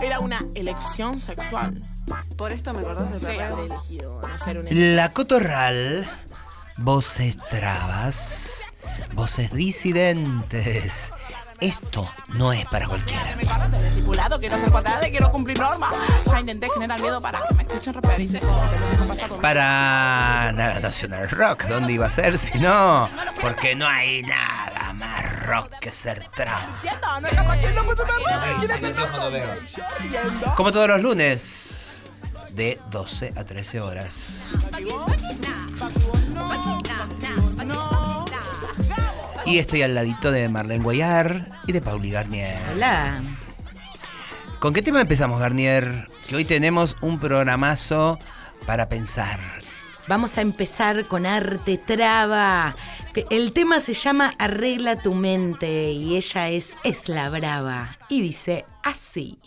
[0.00, 1.82] era una elección sexual.
[2.36, 4.66] Por esto me acordás de Sí, haber elegido no ser un
[4.96, 6.08] La Cotorral,
[6.78, 8.72] voces trabas,
[9.14, 11.12] voces disidentes.
[11.60, 13.36] Esto no es para cualquiera.
[13.36, 15.94] Me del estipulado, quiero ser cuadrada y quiero cumplir normas.
[16.26, 18.40] Ya intenté generar miedo para que me escuchen rapear y se.
[19.40, 23.08] Para la National Rock, ¿dónde iba a ser si no?
[23.40, 26.70] Porque no hay nada más rock que ser traba.
[26.74, 28.24] Entiendo, no es capaz que no puedo verlo.
[28.60, 32.02] ¿Quién es el Como todos los lunes,
[32.54, 34.54] de 12 a 13 horas.
[39.44, 42.58] Y estoy al ladito de Marlene Guayar y de Pauli Garnier.
[42.72, 43.22] Hola.
[44.60, 46.08] ¿Con qué tema empezamos, Garnier?
[46.28, 48.18] Que hoy tenemos un programazo
[48.66, 49.40] para pensar.
[50.08, 52.74] Vamos a empezar con arte traba.
[53.30, 59.38] El tema se llama Arregla tu mente y ella es Esla Brava y dice así.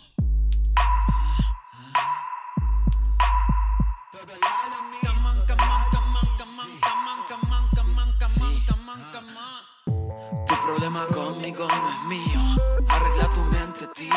[10.46, 12.40] Tu problema conmigo no es mío.
[12.88, 14.14] Arregla tu mente, tío.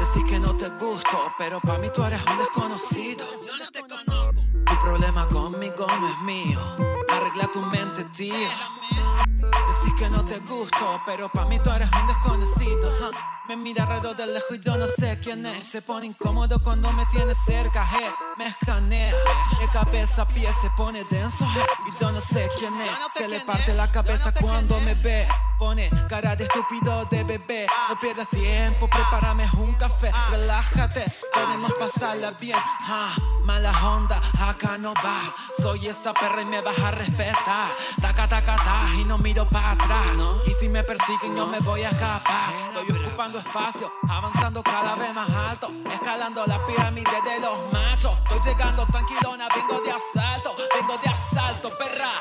[0.00, 3.24] Decís que no te gusto, pero para mí tú eres un desconocido.
[3.40, 4.37] Yo no te conozco.
[4.68, 6.60] Tu problema conmigo no es mío.
[7.08, 8.34] Arregla tu mente, tío.
[8.34, 13.10] Decís que no te gusto, pero para mí tú eres un desconocido.
[13.48, 15.66] Me mira alrededor de lejos y yo no sé quién es.
[15.66, 17.88] Se pone incómodo cuando me tiene cerca.
[18.36, 19.14] Me escanea.
[19.58, 21.46] De cabeza a pie se pone denso.
[21.86, 22.90] Y yo no sé quién es.
[23.14, 25.26] Se le parte la cabeza cuando me ve.
[25.58, 27.66] Pone cara de estúpido de bebé.
[27.88, 29.87] No pierdas tiempo, prepárame un café.
[30.30, 32.58] Relájate, podemos pasarla bien.
[32.58, 33.08] ja.
[33.48, 35.34] Mala onda, acá no va.
[35.56, 37.70] Soy esa perra y me vas a respetar.
[37.98, 40.06] Taca, taca, ta, y no miro para atrás.
[40.46, 42.52] Y si me persiguen, no me voy a escapar.
[42.52, 45.72] Estoy ocupando espacio, avanzando cada vez más alto.
[45.90, 48.12] Escalando la pirámide de los machos.
[48.24, 50.54] Estoy llegando tranquilona, vengo de asalto.
[50.74, 52.12] Vengo de asalto, perra.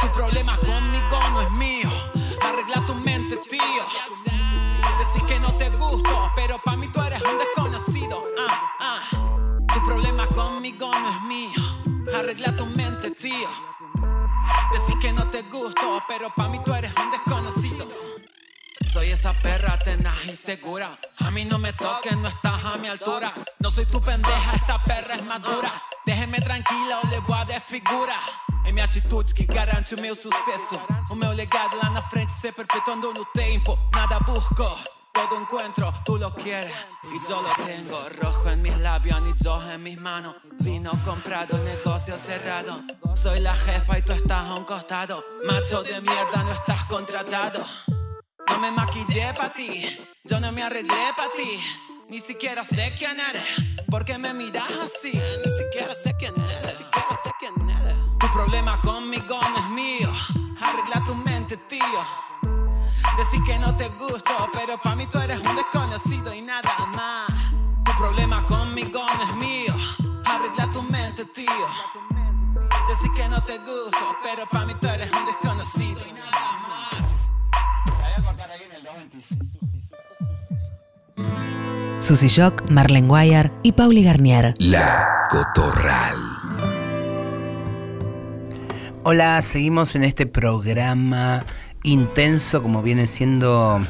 [0.00, 1.90] Tu problema conmigo no es mío.
[2.40, 3.09] Arregla tu mente,
[6.70, 8.24] para mí tú eres un desconocido.
[8.38, 9.00] Ah, ah.
[9.74, 11.60] Tu problema conmigo no es mío.
[12.16, 13.48] Arregla tu mente, tío.
[14.72, 17.88] Decís que no te gusto, pero para mí tú eres un desconocido.
[18.86, 20.96] Soy esa perra tenaz y segura.
[21.18, 23.34] A mí no me toques, no estás a mi altura.
[23.58, 25.82] No soy tu pendeja, esta perra es madura.
[26.06, 28.14] Déjeme tranquila ou le vou a desfigura.
[28.64, 30.78] É minha atitude que garante o meu sucesso.
[31.10, 33.76] O meu legado lá na frente se perpetuando no tempo.
[33.92, 34.99] Nada busco.
[35.12, 36.72] Todo encuentro, tú lo quieres
[37.04, 42.16] y yo lo tengo Rojo en mis labios, anillos en mis manos Vino comprado, negocio
[42.16, 42.82] cerrado
[43.14, 47.64] Soy la jefa y tú estás a un costado Macho de mierda, no estás contratado
[48.50, 49.86] no me maquillé pa' ti,
[50.24, 51.60] yo no me arreglé pa' ti.
[52.08, 53.44] Ni siquiera sé quién eres,
[53.88, 55.12] porque me miras así.
[55.12, 56.78] Ni siquiera sé quién eres.
[57.22, 57.94] sé quién eres.
[58.18, 60.10] Tu problema conmigo no es mío.
[60.60, 62.00] Arregla tu mente, tío.
[63.16, 67.28] Decís que no te gusto, pero pa' mí tú eres un desconocido y nada más.
[67.84, 69.74] Tu problema conmigo no es mío.
[70.24, 71.66] Arregla tu mente, tío.
[72.88, 76.70] Decís que no te gusto, pero pa' mí tú eres un desconocido y nada más.
[82.00, 84.54] Susy Shock, Marlene Guayar y Pauli Garnier.
[84.58, 86.16] La Cotorral.
[89.04, 91.44] Hola, seguimos en este programa
[91.82, 93.80] intenso como vienen siendo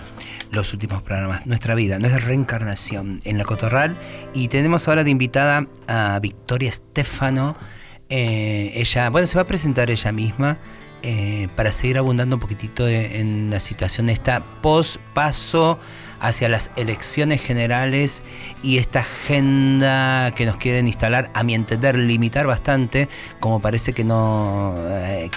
[0.50, 3.96] los últimos programas, nuestra vida, nuestra reencarnación en la Cotorral.
[4.34, 7.56] Y tenemos ahora de invitada a Victoria Estefano.
[8.08, 10.58] Eh, ella, bueno, se va a presentar ella misma
[11.02, 15.78] eh, para seguir abundando un poquitito de- en la situación esta post-paso
[16.20, 18.22] hacia las elecciones generales
[18.62, 23.08] y esta agenda que nos quieren instalar, a mi entender, limitar bastante,
[23.38, 25.30] como parece que no, eh,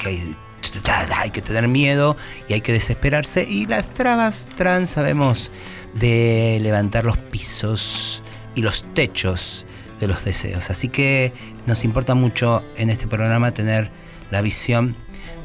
[1.17, 3.43] hay, que tener miedo y hay que desesperarse.
[3.43, 5.51] Y las trabas trans sabemos
[5.93, 8.23] de levantar los pisos
[8.55, 9.65] y los techos
[9.99, 10.69] de los deseos.
[10.69, 11.33] Así que
[11.65, 13.91] nos importa mucho en este programa tener
[14.31, 14.95] la visión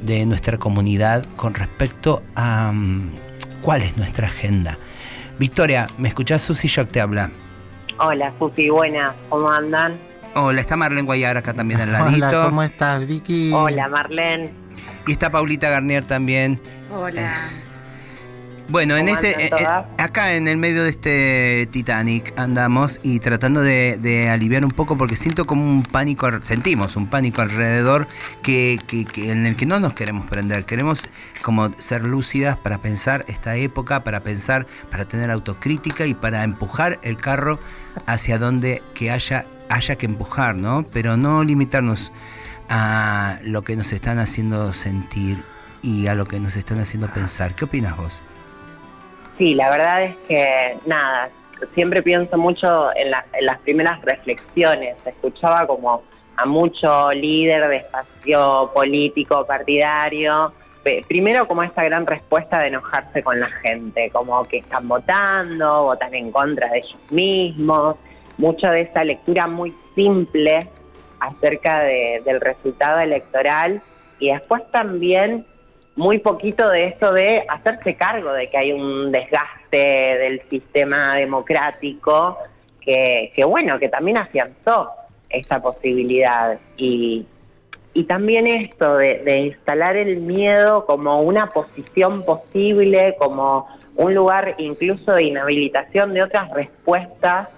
[0.03, 3.13] de nuestra comunidad con respecto a mm,
[3.63, 4.79] cuál es nuestra agenda.
[5.39, 6.43] Victoria, ¿me escuchás?
[6.43, 7.31] Susy Shock te habla.
[8.01, 9.99] Hola, Susi, buenas, ¿cómo andan?
[10.35, 12.29] Hola, está Marlene Guayar acá también al ladito.
[12.29, 13.53] Hola, ¿cómo estás, Vicky?
[13.53, 14.68] Hola, Marlene.
[15.07, 16.61] Y está Paulita Garnier también.
[16.93, 17.35] Hola.
[18.71, 19.67] Bueno, en ¿Cómo ese, eh, eh,
[19.97, 24.99] acá en el medio de este Titanic andamos y tratando de, de aliviar un poco
[24.99, 28.07] porque siento como un pánico, sentimos un pánico alrededor
[28.43, 31.09] que, que- que- en el que no nos queremos prender, queremos
[31.41, 37.01] como ser lúcidas para pensar esta época, para pensar, para tener autocrítica y para empujar
[37.03, 37.59] el carro
[38.05, 40.85] hacia donde que haya, haya que empujar, ¿no?
[40.93, 42.13] Pero no limitarnos
[42.69, 45.39] a lo que nos están haciendo sentir
[45.83, 47.55] y a lo que nos están haciendo pensar.
[47.55, 48.23] ¿Qué opinas vos?
[49.39, 51.29] Sí, la verdad es que nada,
[51.75, 54.97] siempre pienso mucho en, la- en las primeras reflexiones.
[55.07, 56.03] Escuchaba como
[56.37, 60.53] a mucho líder de espacio político, partidario.
[61.07, 66.15] Primero como esta gran respuesta de enojarse con la gente, como que están votando, votan
[66.15, 67.97] en contra de ellos mismos,
[68.39, 70.59] mucho de esa lectura muy simple
[71.21, 73.81] acerca de- del resultado electoral
[74.19, 75.45] y después también
[75.97, 82.39] muy poquito de esto de hacerse cargo de que hay un desgaste del sistema democrático
[82.81, 84.91] que, que bueno, que también afianzó
[85.29, 86.59] esta posibilidad.
[86.77, 87.27] Y,
[87.95, 93.67] y también esto de, de instalar el miedo como una posición posible, como
[93.97, 97.49] un lugar incluso de inhabilitación de otras respuestas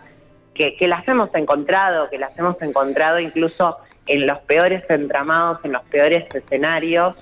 [0.55, 5.73] que, que las hemos encontrado, que las hemos encontrado incluso en los peores entramados, en
[5.73, 7.15] los peores escenarios,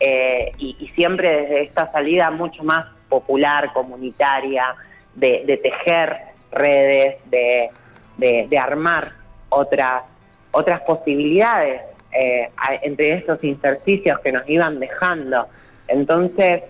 [0.00, 4.74] eh, y, siempre desde esta salida mucho más popular, comunitaria,
[5.14, 6.16] de, tejer
[6.50, 7.70] redes, de,
[8.16, 9.12] de- armar
[9.48, 10.02] otras,
[10.50, 11.82] otras posibilidades
[12.12, 12.50] eh,
[12.82, 15.46] entre estos ejercicios que nos iban dejando.
[15.86, 16.62] Entonces,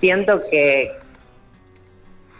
[0.00, 0.90] siento que,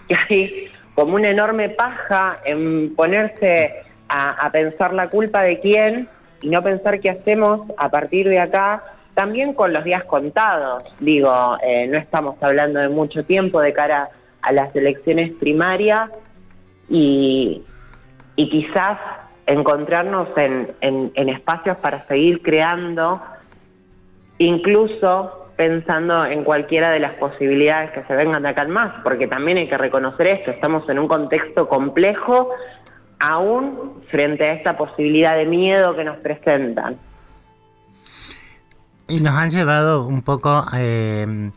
[0.08, 6.08] que hay como una enorme paja en ponerse a, pensar la culpa de quién
[6.40, 8.82] y no pensar qué hacemos a partir de acá,
[9.14, 10.82] también con los días contados.
[11.00, 14.08] Digo, eh, no estamos hablando de mucho tiempo de cara
[14.42, 16.10] a las elecciones primarias
[16.88, 17.62] y,
[18.36, 18.98] y quizás
[19.46, 23.20] encontrarnos en, en- en espacios para seguir creando,
[24.38, 29.26] incluso pensando en cualquiera de las posibilidades que se vengan de acá en más, porque
[29.26, 32.50] también hay que reconocer esto, estamos en un contexto complejo,
[33.18, 36.98] aún frente a esta posibilidad de miedo que nos presentan.
[39.08, 41.50] Y nos han llevado un poco eh,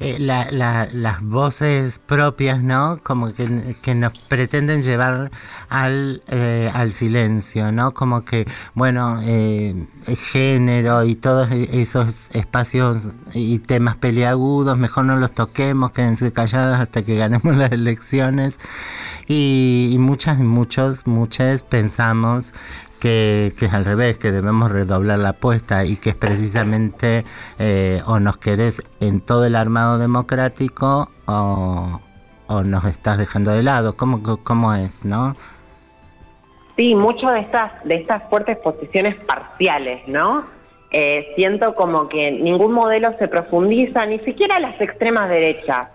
[0.00, 2.98] eh, la- la- las voces propias, ¿no?
[3.02, 5.30] Como que, que nos pretenden llevar
[5.68, 7.92] al, eh, al silencio, ¿no?
[7.92, 9.74] Como que, bueno, eh,
[10.32, 12.98] género y todos e- esos espacios
[13.34, 18.58] y temas peliagudos, mejor no los toquemos, quédense callados hasta que ganemos las elecciones.
[19.28, 22.52] Y, y muchas, muchos, muchas pensamos
[23.00, 27.24] que, es al revés, que debemos redoblar la apuesta y que es precisamente
[27.58, 32.00] eh, o nos querés en todo el armado democrático o,
[32.46, 33.96] o nos estás dejando de lado.
[33.96, 35.34] ¿Cómo, cómo es, no?
[36.76, 40.44] Sí, mucho de estas, de estas fuertes posiciones parciales, ¿no?
[40.92, 45.88] Eh, siento como que ningún modelo se profundiza, ni siquiera las extremas derechas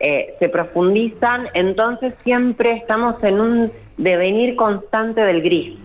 [0.00, 5.76] eh, se profundizan, entonces siempre estamos en un devenir constante del gris.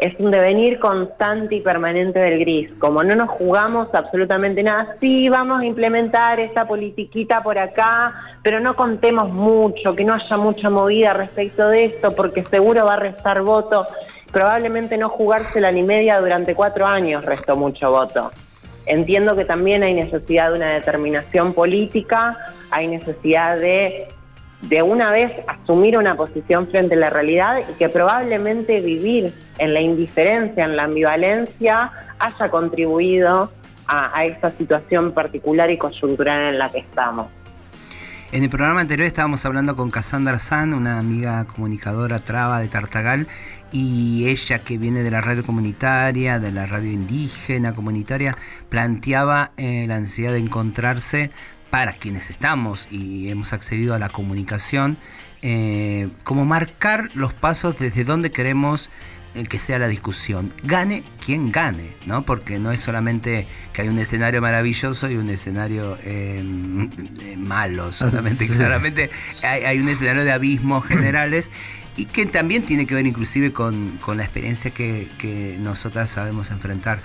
[0.00, 2.70] Es un devenir constante y permanente del gris.
[2.78, 8.60] Como no nos jugamos absolutamente nada, sí vamos a implementar esta politiquita por acá, pero
[8.60, 12.96] no contemos mucho, que no haya mucha movida respecto de esto, porque seguro va a
[12.96, 13.86] restar voto.
[14.32, 18.30] Probablemente no jugársela ni media durante cuatro años restó mucho voto.
[18.86, 22.38] Entiendo que también hay necesidad de una determinación política,
[22.70, 24.08] hay necesidad de
[24.62, 29.74] de una vez asumir una posición frente a la realidad y que probablemente vivir en
[29.74, 33.50] la indiferencia, en la ambivalencia, haya contribuido
[33.86, 37.28] a, a esta situación particular y coyuntural en la que estamos.
[38.32, 43.26] En el programa anterior estábamos hablando con Cassandra San, una amiga comunicadora traba de Tartagal,
[43.72, 48.36] y ella que viene de la radio comunitaria, de la radio indígena comunitaria,
[48.68, 51.30] planteaba eh, la necesidad de encontrarse
[51.70, 54.98] para quienes estamos y hemos accedido a la comunicación,
[55.42, 58.90] eh, como marcar los pasos desde donde queremos
[59.32, 60.52] eh, que sea la discusión.
[60.64, 62.24] Gane quien gane, ¿no?
[62.24, 66.42] Porque no es solamente que hay un escenario maravilloso y un escenario eh,
[67.22, 68.54] eh, malo, solamente, Sí.
[68.54, 69.08] claramente
[69.44, 71.52] hay, hay un escenario de abismos generales
[71.96, 76.50] y que también tiene que ver inclusive con, con la experiencia que, que nosotras sabemos
[76.50, 77.00] enfrentar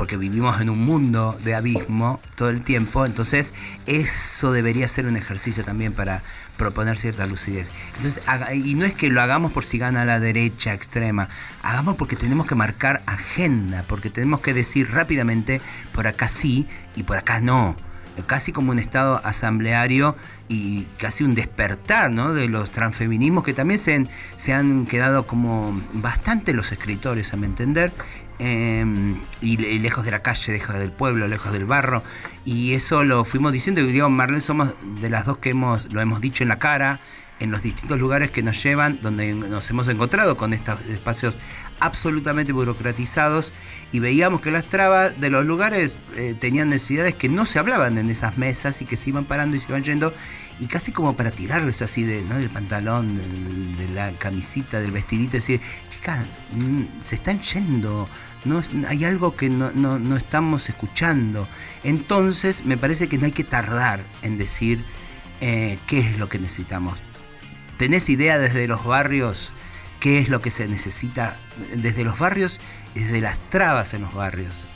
[0.00, 3.52] porque vivimos en un mundo de abismo todo el tiempo, entonces
[3.84, 6.22] eso debería ser un ejercicio también para
[6.56, 7.70] proponer cierta lucidez.
[7.96, 8.22] Entonces,
[8.64, 11.28] y no es que lo hagamos por si gana la derecha extrema,
[11.62, 15.60] hagamos porque tenemos que marcar agenda, porque tenemos que decir rápidamente
[15.92, 16.66] por acá sí
[16.96, 17.76] y por acá no.
[18.26, 20.16] casi como un estado asambleario
[20.48, 22.32] y casi un despertar ¿no?
[22.32, 27.44] de los transfeminismos que también se, se han quedado como bastante los escritores, a mi
[27.44, 27.92] entender,
[28.40, 28.84] eh,
[29.40, 32.02] y, le- y lejos de la calle, lejos del pueblo, lejos del barro,
[32.44, 36.00] y eso lo fuimos diciendo, y digo, Marlene somos de las dos que hemos, lo
[36.00, 37.00] hemos dicho en la cara,
[37.38, 41.38] en los distintos lugares que nos llevan, donde nos hemos encontrado con estos espacios
[41.78, 43.54] absolutamente burocratizados
[43.92, 47.96] y veíamos que las trabas de los lugares eh, tenían necesidades que no se hablaban
[47.96, 50.12] en esas mesas y que se iban parando y se iban yendo
[50.60, 52.38] y casi como para tirarles así de, ¿no?
[52.38, 53.16] del pantalón,
[53.78, 56.24] de, la camisita, del vestidito, decir, chicas,
[56.56, 58.08] mm, se están yendo,
[58.44, 61.48] no, hay algo que no, no- no estamos escuchando.
[61.82, 64.84] Entonces me parece que no hay que tardar en decir
[65.40, 66.98] eh, qué es lo que necesitamos.
[67.78, 69.52] ¿Tenés idea desde los barrios
[69.98, 71.38] qué es lo que se necesita
[71.76, 72.60] desde los barrios
[72.94, 74.68] y desde las trabas en los barrios?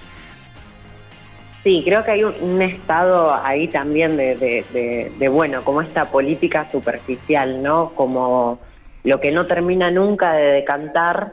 [1.64, 6.70] Sí, creo que hay un, estado ahí también de, de- de- bueno, como esta política
[6.70, 7.94] superficial, ¿no?
[7.94, 8.60] Como
[9.02, 11.32] lo que no termina nunca de decantar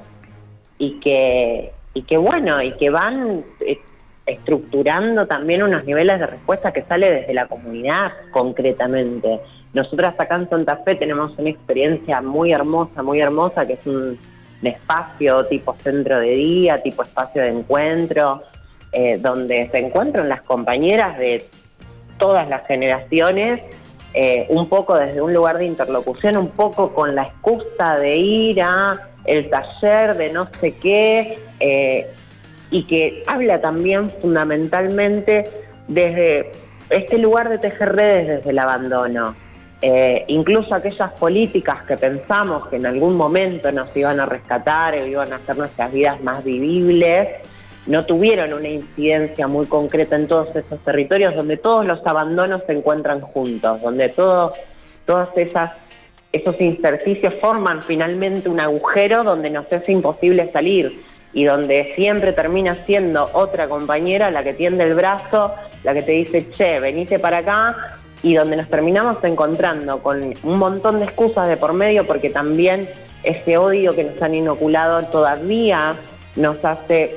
[0.77, 3.77] y que, y que bueno, y que van eh,
[4.25, 9.41] estructurando también unos niveles de respuesta que sale desde la comunidad concretamente.
[9.73, 14.17] Nosotras acá en Santa Fe tenemos una experiencia muy hermosa, muy hermosa, que es un
[14.61, 18.41] espacio tipo centro de día, tipo espacio de encuentro,
[18.93, 21.45] eh, donde se encuentran las compañeras de
[22.17, 23.61] todas las generaciones,
[24.13, 28.61] eh, un poco desde un lugar de interlocución, un poco con la excusa de ir
[29.23, 32.05] el taller de no sé qué, eh,
[32.69, 35.49] y que habla también fundamentalmente
[35.87, 36.51] desde
[36.89, 39.35] este lugar de tejer redes desde el abandono.
[40.27, 45.31] Incluso aquellas políticas que pensamos que en algún momento nos iban a rescatar o iban
[45.33, 47.29] a hacer nuestras vidas más vivibles,
[47.87, 52.73] no tuvieron una incidencia muy concreta en todos esos territorios donde todos los abandonos se
[52.73, 54.53] encuentran juntos, donde todo,
[55.05, 55.71] todas esas
[56.31, 62.75] esos intersticios forman finalmente un agujero donde nos es imposible salir y donde siempre termina
[62.85, 67.39] siendo otra compañera la que tiende el brazo, la que te dice, che, venite para
[67.39, 72.29] acá, y donde nos terminamos encontrando con un montón de excusas de por medio porque
[72.29, 72.87] también
[73.23, 75.95] ese odio que nos han inoculado todavía
[76.35, 77.15] nos hace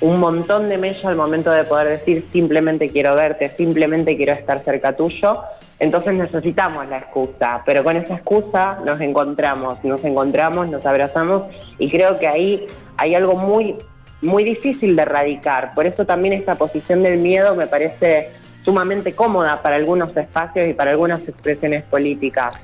[0.00, 4.60] un montón de mella al momento de poder decir simplemente quiero verte, simplemente quiero estar
[4.60, 5.42] cerca tuyo.
[5.80, 11.44] Entonces necesitamos la excusa, pero con esa excusa nos encontramos, nos encontramos, nos abrazamos
[11.78, 13.76] y creo que ahí hay algo muy,
[14.20, 15.74] muy difícil de erradicar.
[15.74, 18.30] Por eso también esta posición del miedo me parece
[18.64, 22.54] sumamente cómoda para algunos espacios y para algunas expresiones políticas.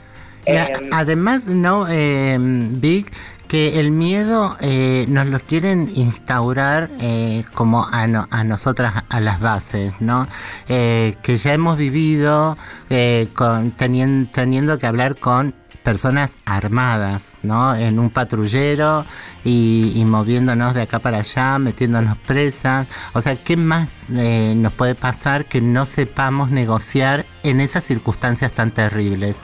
[0.46, 3.10] Eh, Eh, además, no, eh, Vic,
[3.48, 9.20] que el miedo eh, nos lo quieren instaurar eh, como a, no- a nosotras, a
[9.20, 10.26] las bases, ¿no?
[10.68, 12.56] Eh, que ya hemos vivido
[12.90, 15.54] eh, con, tenien- teniendo que hablar con
[15.84, 17.76] personas armadas, ¿no?
[17.76, 19.04] En un patrullero
[19.44, 22.88] y, y moviéndonos de acá para allá, metiéndonos presas.
[23.12, 28.50] O sea, ¿qué más eh, nos puede pasar que no sepamos negociar en esas circunstancias
[28.52, 29.36] tan terribles?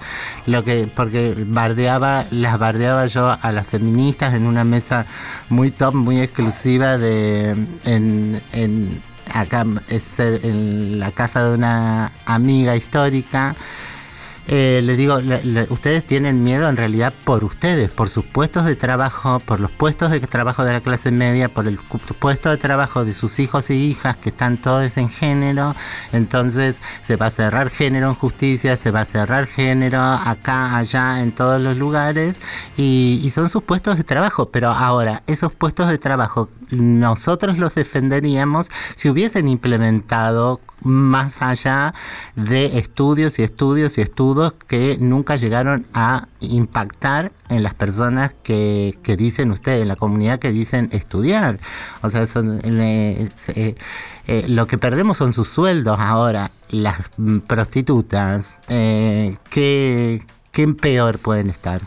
[0.46, 5.06] Lo que, porque bardeaba, las bardeaba yo a las feministas en una mesa
[5.50, 7.50] muy top, muy exclusiva de
[7.84, 13.54] en, en acá es en la casa de una amiga histórica.
[14.52, 18.64] Eh, le digo, le- le- ustedes tienen miedo en realidad por ustedes, por sus puestos
[18.64, 22.56] de trabajo, por los puestos de trabajo de la clase media, por el puesto de
[22.56, 25.76] trabajo de sus hijos y hijas que están todos en género.
[26.12, 31.22] Entonces se va a cerrar género en justicia, se va a cerrar género acá, allá,
[31.22, 32.40] en todos los lugares.
[32.76, 34.50] Y, y son sus puestos de trabajo.
[34.50, 41.94] Pero ahora, esos puestos de trabajo nosotros los defenderíamos si hubiesen implementado más allá
[42.36, 48.94] de estudios y estudios y estudios que nunca llegaron a impactar en las personas que,
[49.02, 51.58] que dicen ustedes, en la comunidad que dicen estudiar.
[52.02, 53.28] O sea, son, eh,
[54.26, 56.50] eh, lo que perdemos son sus sueldos ahora.
[56.68, 57.10] Las
[57.46, 60.22] prostitutas, eh, ¿qué,
[60.52, 61.80] ¿qué peor pueden estar?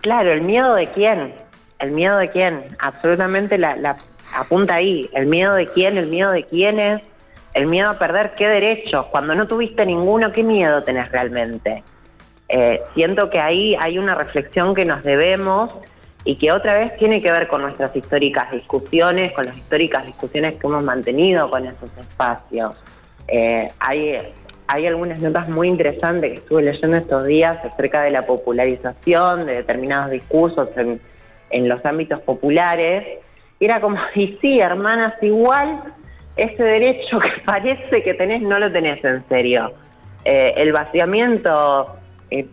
[0.00, 1.34] Claro, el miedo de quién,
[1.78, 3.96] el miedo de quién, absolutamente la, la
[4.34, 7.02] apunta ahí, el miedo de quién, el miedo de quiénes,
[7.54, 11.84] el miedo a perder qué derechos, cuando no tuviste ninguno, qué miedo tenés realmente.
[12.48, 15.72] Eh, siento que ahí hay una reflexión que nos debemos
[16.24, 20.56] y que otra vez tiene que ver con nuestras históricas discusiones, con las históricas discusiones
[20.56, 22.76] que hemos mantenido con esos espacios.
[23.28, 24.18] Eh, hay,
[24.66, 29.56] hay algunas notas muy interesantes que estuve leyendo estos días acerca de la popularización de
[29.56, 31.00] determinados discursos en,
[31.50, 33.20] en los ámbitos populares.
[33.60, 35.80] Era como, y sí, hermanas, igual
[36.36, 39.72] ese derecho que parece que tenés no lo tenés en serio.
[40.24, 41.96] Eh, el vaciamiento,
[42.30, 42.46] eh,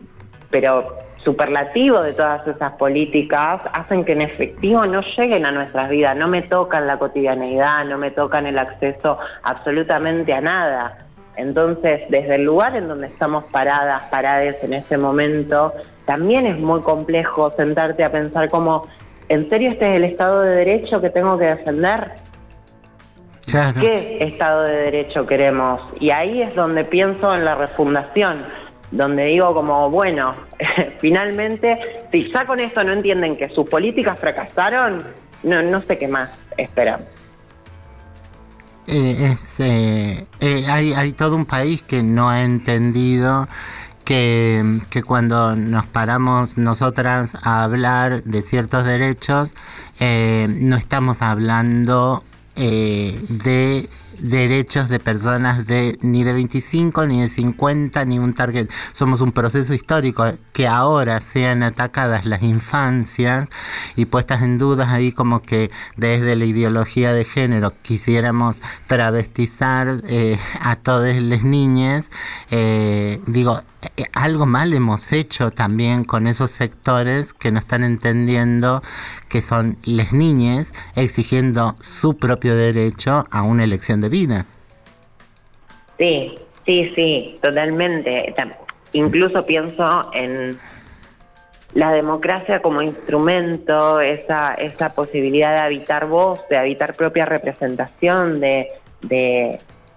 [0.49, 6.17] pero superlativo de todas esas políticas, hacen que en efectivo no lleguen a nuestras vidas,
[6.17, 11.05] no me tocan la cotidianeidad, no me tocan el acceso absolutamente a nada.
[11.37, 15.73] Entonces, desde el lugar en donde estamos paradas, parades en ese momento,
[16.05, 18.87] también es muy complejo sentarte a pensar como,
[19.29, 22.11] ¿en serio este es el Estado de Derecho que tengo que defender?
[23.51, 23.81] Claro.
[23.81, 25.81] ¿Qué Estado de Derecho queremos?
[25.99, 28.45] Y ahí es donde pienso en la refundación,
[28.91, 30.33] donde digo como, bueno,
[30.99, 31.79] finalmente,
[32.11, 35.03] si ya con esto no entienden que sus políticas fracasaron,
[35.43, 37.01] no, no sé qué más esperan.
[38.87, 43.47] Eh, es, eh, eh, hay, hay todo un país que no ha entendido
[44.03, 49.55] que, que cuando nos paramos nosotras a hablar de ciertos derechos,
[49.99, 52.23] eh, no estamos hablando
[52.63, 53.89] eh, de
[54.19, 58.69] derechos de personas de ni de 25 ni de 50 ni un target.
[58.93, 63.49] Somos un proceso histórico que ahora sean atacadas las infancias
[63.95, 70.37] y puestas en dudas ahí como que desde la ideología de género quisiéramos travestizar eh,
[70.59, 72.11] a todas las niñas.
[72.51, 73.63] Eh, digo
[74.13, 78.81] algo mal hemos hecho también con esos sectores que no están entendiendo
[79.29, 84.45] que son las niñas exigiendo su propio derecho a una elección de vida.
[85.97, 88.33] Sí, sí, sí, totalmente.
[88.93, 90.57] Incluso pienso en
[91.73, 98.67] la democracia como instrumento, esa, esa posibilidad de habitar voz, de habitar propia representación, de,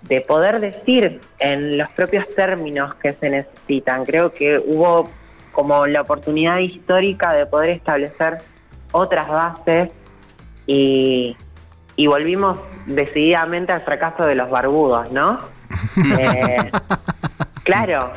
[0.08, 4.04] de poder decir en los propios términos que se necesitan.
[4.04, 5.08] Creo que hubo
[5.52, 8.38] como la oportunidad histórica de poder establecer
[8.92, 9.90] otras bases
[10.66, 11.36] y,
[11.96, 15.38] y volvimos decididamente al fracaso de los barbudos, ¿no?
[16.18, 16.70] Eh,
[17.64, 18.12] claro,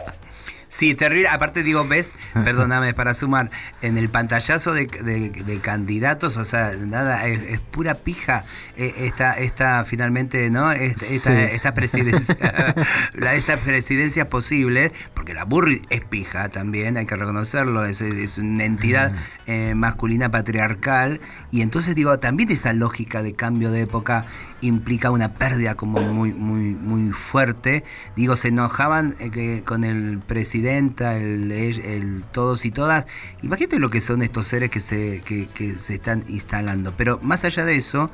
[0.77, 1.27] Sí, terrible.
[1.29, 3.49] Aparte, digo, ves, perdóname para sumar,
[3.81, 8.43] en el pantallazo de, de- de candidatos, o sea, nada, es, es pura pija
[8.75, 10.71] eh, esta, esta finalmente, ¿no?
[10.71, 11.53] Esta, esta, Sí.
[11.55, 12.37] esta presidencia,
[13.13, 18.37] la, esta presidencia posible, porque la Burri es pija también, hay que reconocerlo, es, es
[18.37, 19.13] una entidad
[19.47, 24.25] eh, masculina patriarcal, y entonces digo, también esa lógica de cambio de época
[24.61, 27.83] implica una pérdida como muy muy muy fuerte.
[28.15, 33.05] Digo se enojaban eh, con el presidenta el, todos y todas.
[33.41, 36.93] Imagínate lo que son estos seres que se que se están instalando.
[36.97, 38.11] Pero más allá de eso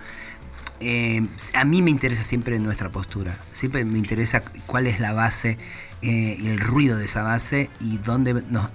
[0.86, 3.38] eh, a mí me interesa siempre nuestra postura.
[3.52, 5.58] Siempre me interesa cuál es la base
[6.02, 8.70] eh, y el ruido de esa base y dónde nos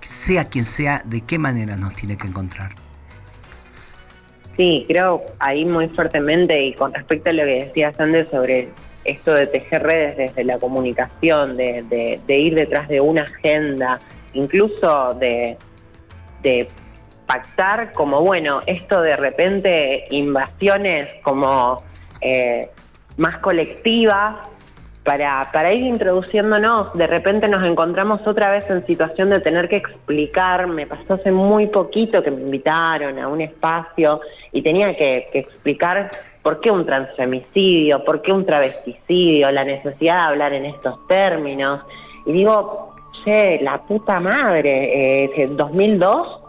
[0.00, 2.74] sea quien sea de qué manera nos tiene que encontrar
[4.56, 8.68] Sí, creo ahí muy fuertemente y con respecto a lo que decías antes sobre
[9.04, 13.98] esto de tejer redes desde la comunicación, de, de- de ir detrás de una agenda,
[14.34, 15.56] incluso de,
[16.42, 16.68] de
[17.26, 21.82] pactar como, bueno, esto de repente invasiones como
[22.20, 22.68] eh,
[23.16, 24.36] más colectivas
[25.04, 26.92] para, para ir introduciéndonos.
[26.94, 30.66] De repente nos encontramos otra vez en situación de tener que explicar.
[30.68, 34.20] Me pasó hace muy poquito que me invitaron a un espacio
[34.52, 36.10] y tenía que, explicar
[36.42, 41.80] por qué un transfemicidio, por qué un travesticidio, la necesidad de hablar en estos términos.
[42.26, 46.40] Y digo, che, la puta madre, eh, ¿2002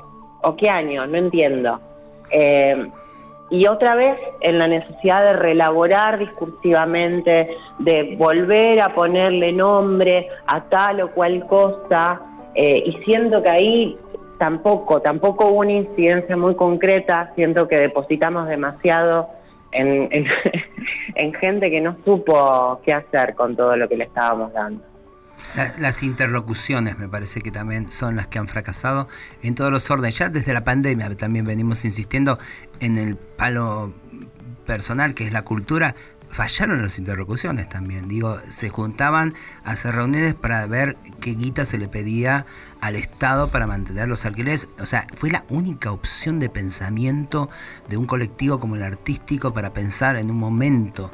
[0.44, 1.06] o qué año?
[1.08, 1.80] No entiendo.
[2.30, 2.74] Eh,
[3.54, 10.62] y otra vez en la necesidad de relaborar discursivamente, de volver a ponerle nombre a
[10.62, 12.20] tal o cual cosa,
[12.56, 13.98] eh, y siento que ahí
[14.40, 19.30] tampoco, tampoco hubo una incidencia muy concreta, siento que depositamos demasiado
[19.72, 20.26] en, en,
[21.16, 24.84] en gente que no supo qué hacer con todo lo que le estábamos dando.
[25.56, 29.08] La- las interlocuciones me parece que también son las que han fracasado
[29.44, 30.18] en todos los órdenes.
[30.18, 32.38] Ya desde la pandemia también venimos insistiendo
[32.84, 33.94] en el palo
[34.66, 35.96] personal que es la cultura.
[36.30, 38.08] Fallaron las interlocuciones también.
[38.08, 42.46] Digo, se juntaban a hacer reuniones para ver qué guita se le pedía
[42.82, 44.68] al Estado para mantener los alquileres.
[44.80, 47.50] O sea, fue la única opción de pensamiento
[47.88, 51.12] de un colectivo como el artístico para pensar en un momento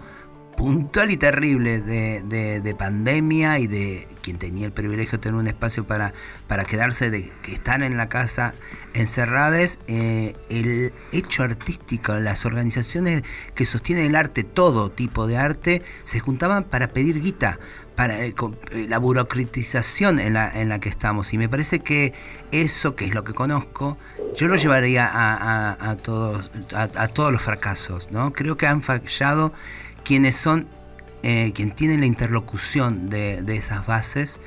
[0.60, 5.40] puntual y terrible de, de- de pandemia y de quien tenía el privilegio de tener
[5.40, 6.14] un espacio para,
[6.48, 8.54] para quedarse, de que están en la casa
[8.94, 13.22] encerradas, eh, el hecho artístico, las organizaciones
[13.56, 17.58] que sostienen el arte, todo tipo de arte, se juntaban para pedir guita,
[17.96, 18.36] para eh,
[18.72, 21.34] eh, la burocratización en la, en la que estamos.
[21.34, 22.14] Y me parece que
[22.52, 23.98] eso, que es lo que conozco,
[24.36, 28.12] yo lo llevaría a, a- todos, a todos los fracasos.
[28.12, 28.34] ¿no?
[28.34, 29.54] Creo que han fallado
[30.10, 30.66] quienes son,
[31.22, 34.42] eh, quien tienen la interlocución de, de esas bases,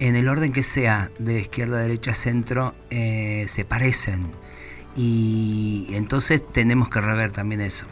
[0.00, 4.20] en el orden que sea, de izquierda, derecha, centro, eh, se parecen.
[4.94, 7.86] Y entonces tenemos que rever también eso.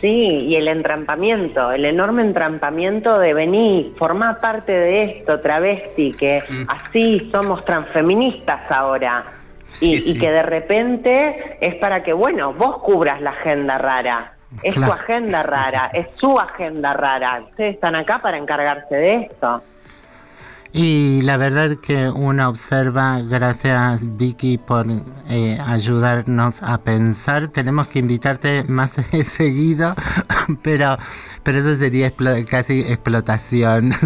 [0.00, 6.42] Sí, y el entrampamiento, el enorme entrampamiento de venir, formar parte de esto, travesti, que
[6.48, 6.64] Mm.
[6.68, 9.26] así somos transfeministas ahora.
[9.68, 10.18] Sí, y, y sí.
[10.18, 14.32] que de repente es para que, bueno, vos cubras la agenda rara.
[14.62, 14.92] Es Claro.
[14.92, 17.42] tu agenda rara, es su agenda rara.
[17.48, 19.62] Ustedes están acá para encargarse de esto.
[20.74, 24.86] Y la verdad que uno observa, gracias Vicky por
[25.28, 28.92] eh, ayudarnos a pensar, tenemos que invitarte más
[29.26, 29.94] seguido,
[30.62, 30.96] pero,
[31.42, 33.92] pero eso sería explo- casi explotación.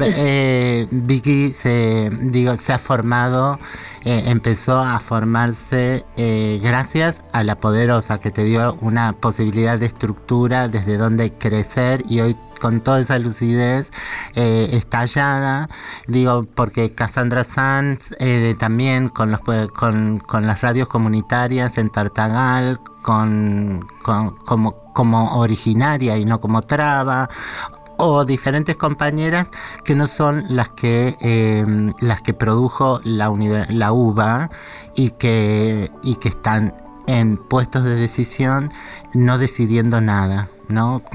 [0.00, 3.58] Eh, Vicky se, digo, se ha formado,
[4.04, 9.86] eh, empezó a formarse eh, gracias a la poderosa que te dio una posibilidad de
[9.86, 13.90] estructura desde donde crecer y hoy con toda esa lucidez
[14.36, 15.68] eh, estallada,
[16.06, 23.88] digo, porque Cassandra Sanz eh, también con, los, con, las radios comunitarias en Tartagal, con,
[24.04, 27.28] como, como originaria y no como traba,
[27.96, 29.50] o diferentes compañeras
[29.84, 31.66] que no son las que eh,
[32.00, 33.32] las que produjo la,
[33.70, 34.50] la UBA
[34.94, 36.74] y que, y que están
[37.06, 38.72] en puestos de decisión
[39.14, 40.48] no decidiendo nada.
[40.68, 41.02] ¿no?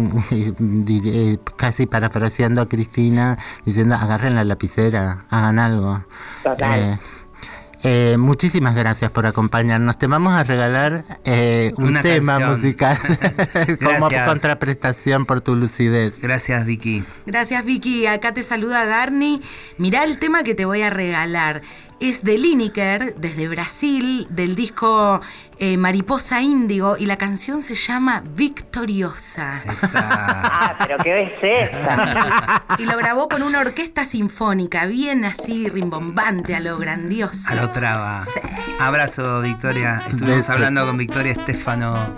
[0.59, 6.03] Diré- Casi parafraseando a Cristina, diciendo agarren la lapicera, hagan algo.
[6.43, 6.79] Total.
[6.79, 6.97] Eh,
[7.83, 9.97] eh, muchísimas gracias por acompañarnos.
[9.99, 12.51] Te vamos a regalar eh, un Una tema canción.
[12.51, 12.97] musical
[13.83, 16.19] como contraprestación por tu lucidez.
[16.21, 17.03] Gracias, Vicky.
[17.25, 19.41] Gracias Vicky, acá te saluda Garni.
[19.77, 21.61] Mirá el tema que te voy a regalar.
[21.99, 25.19] Es de Lineker, desde Brasil, del disco
[25.57, 29.57] eh, Mariposa Índigo, y la canción se llama Victoriosa.
[29.59, 29.87] Esa.
[30.59, 32.63] Ah, pero qué belleza.
[32.77, 37.49] Y lo grabó con una orquesta sinfónica, bien así, rimbombante, a lo grandioso.
[37.49, 38.23] A lo traba.
[38.25, 38.39] Sí.
[38.79, 40.01] Abrazo, Victoria.
[40.07, 42.17] Estuvimos hablando con Victoria Estefano.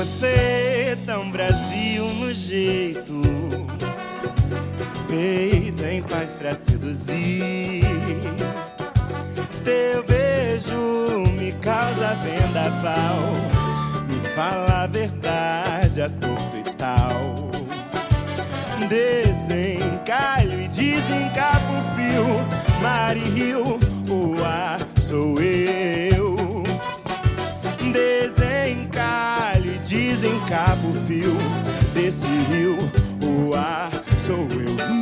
[0.00, 3.20] Você tão Brasil no jeito,
[5.06, 7.82] peito em paz pra seduzir.
[9.62, 13.18] Teu beijo me causa vendaval,
[14.08, 17.50] me fala a verdade a torto e tal.
[18.88, 22.24] Desencalho e desencapo o fio,
[23.34, 26.09] rio, o ar sou eu.
[30.20, 31.34] Desencalho e desencapo o fio
[31.94, 32.76] desse rio,
[33.24, 34.99] o ar sou eu.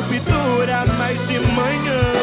[0.00, 2.17] Ruptura, mas de manhã.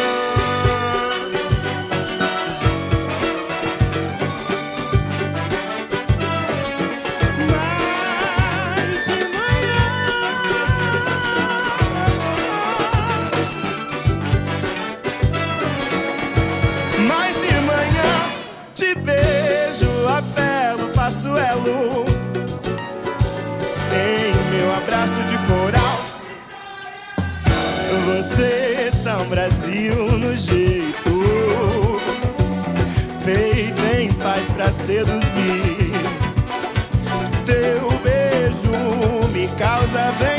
[39.58, 40.35] causa vem.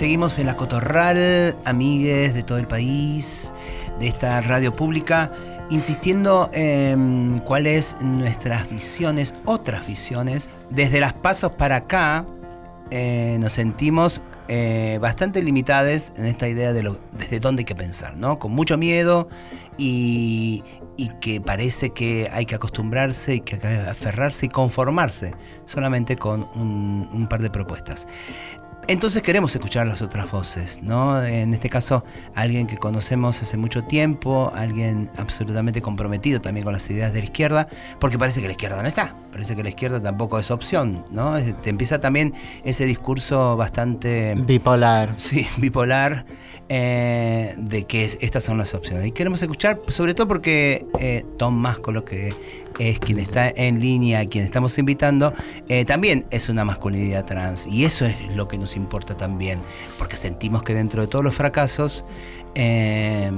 [0.00, 3.52] Seguimos en la Cotorral, amigues de todo el país,
[3.98, 5.30] de esta radio pública,
[5.68, 10.50] insistiendo en cuáles nuestras visiones, otras visiones.
[10.70, 12.24] Desde las pasos para acá,
[12.90, 17.74] eh, nos sentimos eh, bastante limitadas en esta idea de lo, desde dónde hay que
[17.74, 18.38] pensar, ¿no?
[18.38, 19.28] Con mucho miedo
[19.76, 20.64] y,
[21.20, 25.34] que parece que hay que acostumbrarse y que hay que aferrarse y conformarse
[25.66, 28.06] solamente con un par de propuestas.
[28.90, 31.22] Entonces queremos escuchar las otras voces, ¿no?
[31.22, 36.90] En este caso, alguien que conocemos hace mucho tiempo, alguien absolutamente comprometido también con las
[36.90, 37.68] ideas de la izquierda,
[38.00, 41.36] porque parece que la izquierda no está, parece que la izquierda tampoco es opción, ¿no?
[41.36, 45.14] Es- Te empieza también ese discurso bastante Bipolar.
[45.18, 46.26] Sí, bipolar,
[46.68, 49.06] eh, de que es- estas son las opciones.
[49.06, 52.34] Y queremos escuchar, sobre todo porque eh, Tom Máscolo, que
[52.80, 55.34] es quien está en línea, quien estamos invitando,
[55.68, 57.66] eh, también es una masculinidad trans.
[57.66, 59.60] Y eso es lo que nos importa también,
[59.98, 62.04] porque sentimos que dentro de todos los fracasos
[62.54, 63.30] eh,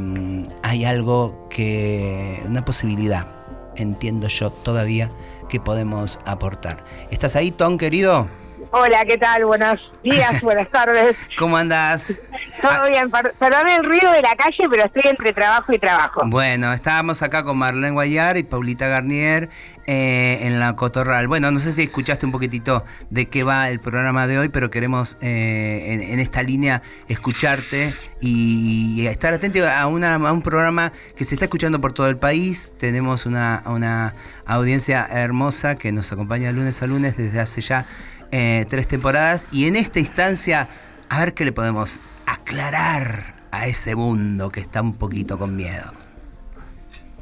[0.62, 3.28] hay algo que, una posibilidad,
[3.76, 5.10] entiendo yo todavía,
[5.48, 6.84] que podemos aportar.
[7.10, 8.41] ¿Estás ahí, Tom, querido?
[8.74, 9.44] Hola, ¿qué tal?
[9.44, 11.14] Buenos días, buenas tardes.
[11.38, 12.14] ¿Cómo andás?
[12.62, 16.22] Todo bien, per- perdón el ruido de la calle, pero estoy entre trabajo y trabajo.
[16.24, 19.50] Bueno, estábamos acá con Marlene Guayar y Paulita Garnier
[19.86, 21.28] eh, en la Cotorral.
[21.28, 24.70] Bueno, no sé si escuchaste un poquitito de qué va el programa de hoy, pero
[24.70, 30.92] queremos eh, en, en esta línea escucharte y, estar atento a, una- a un programa
[31.14, 32.72] que se está escuchando por todo el país.
[32.78, 34.14] Tenemos una, una
[34.46, 37.84] audiencia hermosa que nos acompaña lunes a lunes desde hace ya
[38.32, 40.68] eh, tres temporadas y en esta instancia
[41.08, 45.92] a ver qué le podemos aclarar a ese mundo que está un poquito con miedo.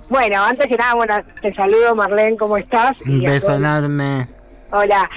[0.08, 3.00] Bueno, antes que nada, bueno, te saludo, Marlene, ¿cómo estás?
[3.02, 4.26] Un beso enorme.
[4.72, 5.08] Hola,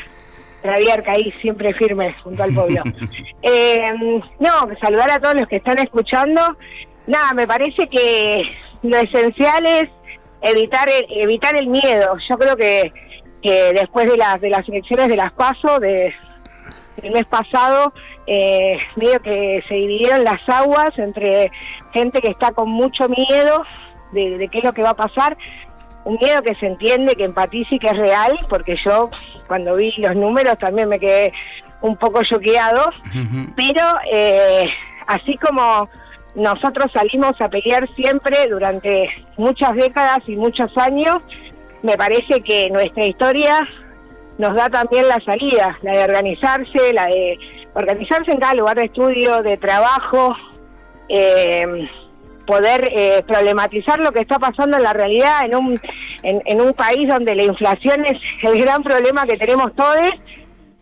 [0.64, 2.84] Javier, ahí siempre firme junto al pueblo.
[3.46, 3.92] Eh,
[4.40, 6.42] no, saludar a todos los que están escuchando.
[7.08, 8.44] Nada, me parece que
[8.82, 9.90] lo esencial es
[10.42, 12.18] evitar el, evitar el miedo.
[12.30, 12.94] Yo creo que,
[13.44, 16.14] que después de las de las elecciones de las PASO de,
[16.98, 17.94] del mes pasado,
[18.26, 21.52] eh, medio que se dividieron las aguas entre
[21.94, 23.64] gente que está con mucho miedo
[24.14, 25.38] de, de qué es lo que va a pasar.
[26.06, 29.10] Un miedo que se entiende, que empatiza y que es real, porque yo
[29.48, 31.32] cuando vi los números también me quedé
[31.84, 32.92] un poco choqueado,
[33.56, 34.66] pero eh,
[35.06, 35.90] así como
[36.34, 41.18] nosotros salimos a pelear siempre durante muchas décadas y muchos años,
[41.84, 43.60] me parece que nuestra historia
[44.38, 47.38] nos da también la salida, la de organizarse, la de
[47.74, 50.36] organizarse en cada lugar de estudio, de trabajo,
[51.10, 51.88] eh,
[52.48, 55.80] poder eh, problematizar lo que está pasando en la realidad en un,
[56.24, 60.10] en, en un país donde la inflación es el gran problema que tenemos todos,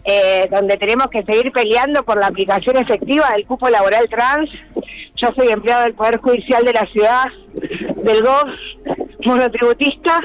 [0.04, 4.50] eh, donde tenemos que seguir peleando por la aplicación efectiva del cupo laboral trans.
[5.16, 7.26] Yo soy empleado del Poder Judicial de la ciudad,
[8.04, 10.20] del GOV, monotributista,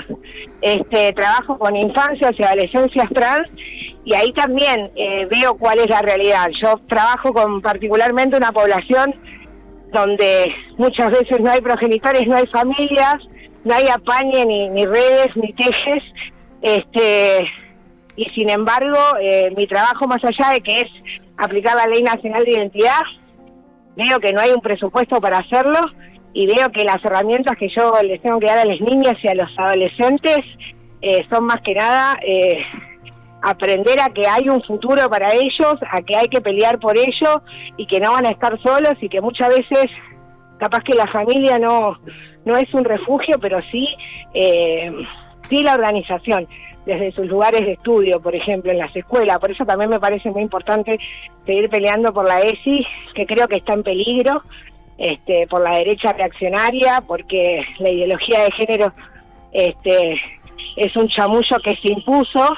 [0.63, 3.49] este, trabajo con infancias y adolescencias trans
[4.05, 6.49] y ahí también eh, veo cuál es la realidad.
[6.63, 9.15] Yo trabajo con particularmente una población
[9.93, 13.17] donde muchas veces no hay progenitores, no hay familias,
[13.65, 16.05] no hay apañe ni, ni redes ni tejes,
[16.63, 17.49] este,
[18.17, 20.91] y sin embargo eh, mi trabajo más allá de que es
[21.37, 23.03] aplicar la ley nacional de identidad,
[23.97, 25.81] veo que no hay un presupuesto para hacerlo
[26.33, 29.29] y veo que las herramientas que yo les tengo que dar a las niñas y
[29.29, 30.39] a los adolescentes
[31.03, 32.65] eh, son más que nada eh,
[33.43, 37.43] aprender a que hay un futuro para ellos, a que hay que pelear por ello
[37.77, 39.87] y que no van a estar solos y que muchas veces
[40.59, 41.99] capaz que la familia no,
[42.45, 43.89] no es un refugio, pero sí,
[44.35, 44.91] eh,
[45.49, 46.49] sí la organización
[46.87, 49.39] desde sus lugares de estudio, por ejemplo, en las escuelas.
[49.41, 50.99] Por eso también me parece muy importante
[51.45, 54.43] seguir peleando por la ESI, que creo que está en peligro,
[54.97, 58.93] este, por la derecha reaccionaria, porque la ideología de género
[59.53, 60.21] este,
[60.77, 62.49] es un chamullo que se impuso,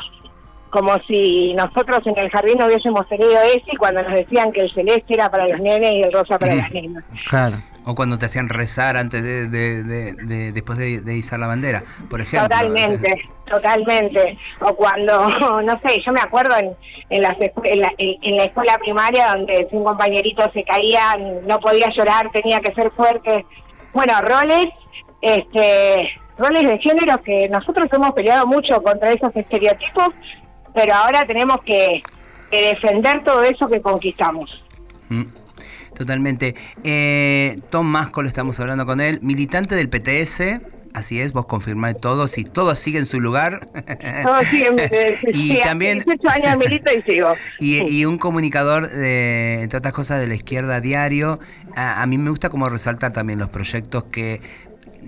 [0.70, 4.72] como si nosotros en el jardín no hubiésemos tenido ESI cuando nos decían que el
[4.72, 7.02] celeste era para los nenes y el rosa para las nenas.
[7.28, 7.56] Claro.
[7.90, 11.82] O cuando te hacían rezar antes de, de- de- de- después de, izar la bandera,
[12.10, 12.46] por ejemplo.
[12.46, 13.14] Totalmente,
[13.50, 14.38] totalmente.
[14.60, 15.26] O cuando,
[15.62, 16.76] no sé, yo me acuerdo en,
[17.08, 21.16] en, las en, la, en- en la escuela primaria donde si un compañerito se caía,
[21.46, 23.46] no podía llorar, tenía que ser fuerte.
[23.94, 24.66] Bueno, roles,
[25.22, 30.10] este, roles de género que nosotros hemos peleado mucho contra esos estereotipos,
[30.74, 32.02] pero ahora tenemos que,
[32.50, 34.62] que defender todo eso que conquistamos.
[35.98, 36.54] Totalmente.
[36.84, 40.60] Eh, Tom Mascolo, estamos hablando con él, militante del PTS.
[40.94, 43.68] Así es, vos confirmás todo, si todo sigue en su lugar.
[44.24, 47.34] Todo sigue, eh, y sí, también 18 años milito y sigo.
[47.58, 51.40] y, y un comunicador, de, entre otras cosas, de la izquierda diario.
[51.74, 54.40] A, a mí me gusta como resaltar también los proyectos que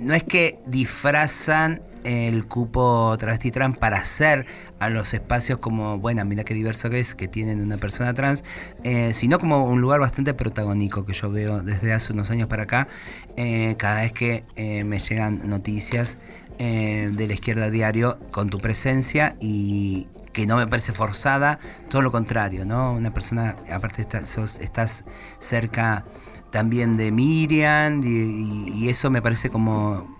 [0.01, 4.47] no es que disfrazan el cupo travesti trans para hacer
[4.79, 8.43] a los espacios como, bueno, mira qué diverso que es, que tienen una persona trans,
[8.85, 12.63] eh, sino como un lugar bastante protagónico que yo veo desde hace unos años para
[12.63, 12.89] acá,
[13.37, 16.19] eh, cada vez que eh, me llegan noticias
[16.59, 21.59] de la izquierda diario con tu presencia y que no me parece forzada,
[21.89, 22.93] todo lo contrario, ¿no?
[22.93, 25.07] Una persona, aparte está- sos- estás
[25.39, 26.05] cerca
[26.51, 30.17] también de Miriam y, eso me parece como...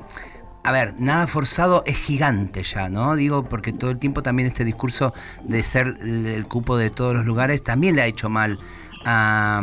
[0.63, 3.17] A ver, nada forzado es gigante ya, ¿no?
[3.17, 7.25] Digo, porque todo el tiempo también este discurso de ser el, cupo de todos los
[7.25, 8.59] lugares también le ha hecho mal
[9.07, 9.63] a,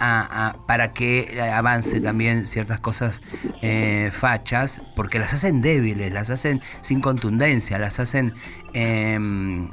[0.00, 3.22] a- para que avance también ciertas cosas
[3.62, 8.34] eh, fachas, porque las hacen débiles, las hacen sin contundencia, las hacen
[8.74, 9.70] em,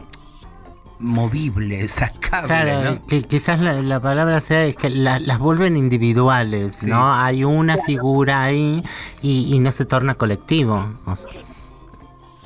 [1.00, 3.08] movibles, sacables, Claro, ¿no?
[3.08, 6.88] que quizás la, la palabra sea es que la- las vuelven individuales, Sí.
[6.90, 7.14] ¿no?
[7.14, 8.82] Hay una figura ahí
[9.22, 10.94] y, y no se torna colectivo.
[11.06, 11.32] o sea,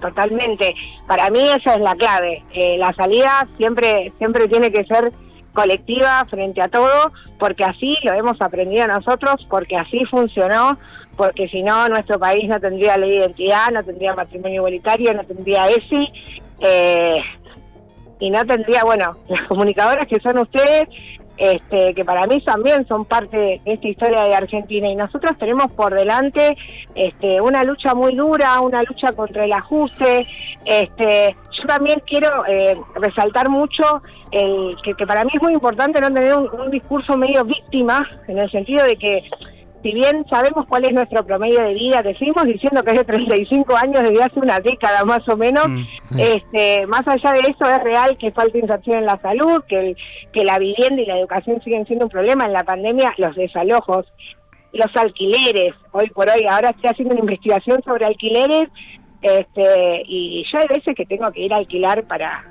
[0.01, 0.73] Totalmente.
[1.07, 2.43] Para mí esa es la clave.
[2.53, 5.11] Eh, la salida siempre siempre tiene que ser
[5.51, 10.77] colectiva frente a todo, porque así lo hemos aprendido nosotros, porque así funcionó,
[11.17, 15.23] porque si no nuestro país no tendría ley de identidad, no tendría matrimonio igualitario, no
[15.25, 16.07] tendría ESI,
[16.61, 17.15] eh,
[18.19, 20.87] y no tendría, bueno, las comunicadoras que son ustedes,
[21.37, 25.71] este, que para mí también son parte de esta historia de Argentina y nosotros tenemos
[25.71, 26.57] por delante
[26.95, 30.27] este, una lucha muy dura, una lucha contra el ajuste.
[30.65, 34.01] Este, yo también quiero eh, resaltar mucho
[34.31, 38.05] el, que, que para mí es muy importante no tener un, un discurso medio víctima,
[38.27, 39.23] en el sentido de que
[39.81, 43.03] si bien sabemos cuál es nuestro promedio de vida, que seguimos diciendo que es de
[43.05, 46.21] 35 años desde hace una década más o menos, Mm, sí.
[46.21, 49.97] este, más allá de eso es real que falta inserción en la salud, que, el-
[50.33, 52.45] que la vivienda y la educación siguen siendo un problema.
[52.45, 54.05] En la pandemia los desalojos,
[54.73, 58.69] los alquileres, hoy por hoy, ahora estoy haciendo una investigación sobre alquileres
[59.21, 62.48] este, y yo hay veces que tengo que ir a alquilar para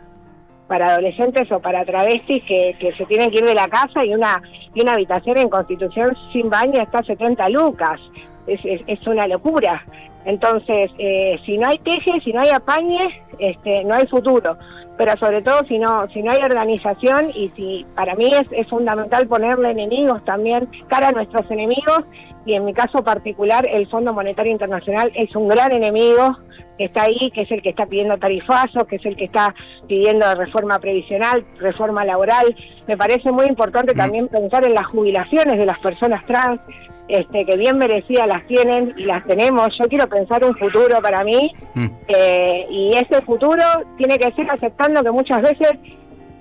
[0.69, 4.41] para adolescentes o para travestis que, se tienen que ir de la casa y una
[4.75, 8.01] y una habitación en Constitución sin baño está a 70 lucas.
[8.47, 9.83] Es, es, una locura.
[10.25, 14.57] Entonces, eh, si no hay teje, si no hay apañe, este, no hay futuro.
[14.97, 18.67] Pero sobre todo si no si no hay organización y si para mí es, es
[18.69, 22.05] fundamental ponerle enemigos también cara a nuestros enemigos
[22.49, 26.39] y en mi caso particular el Fondo Monetario Internacional es un gran enemigo
[26.79, 29.55] que está ahí, que es el que está pidiendo tarifazos, que es el que está
[29.87, 32.57] pidiendo reforma previsional, reforma laboral.
[32.87, 36.61] Me parece muy importante también pensar en las jubilaciones de las personas trans,
[37.09, 39.77] este, que bien merecidas las tienen y las tenemos.
[39.77, 41.87] Yo quiero pensar un futuro para mí Mm.
[42.09, 43.63] eh, y ese futuro
[43.99, 45.73] tiene que ser aceptando que muchas veces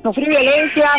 [0.04, 0.90] sufrí violencia.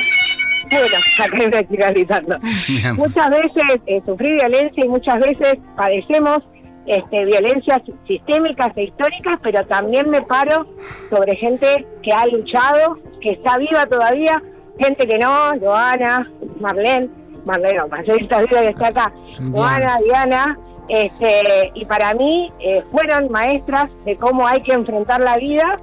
[0.71, 2.37] Bueno, acá me estoy gritando.
[2.97, 6.41] Muchas veces eh, sufrí violencia y muchas veces padecemos
[6.87, 10.67] este, violencias sistémicas e históricas, pero también me paro
[11.11, 14.43] sobre gente que ha luchado, que está viva todavía,
[14.79, 16.31] gente que no, Joana,
[16.61, 17.11] Marlene,
[17.45, 19.13] Marlene, no, Marlene vida que está acá,
[19.53, 25.37] Joana, Diana, este, y para mí eh, fueron maestras de cómo hay que enfrentar la
[25.37, 25.77] vida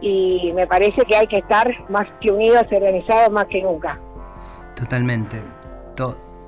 [0.00, 3.98] y me parece que hay que estar más que unidos y organizados más que nunca.
[4.74, 5.42] Totalmente.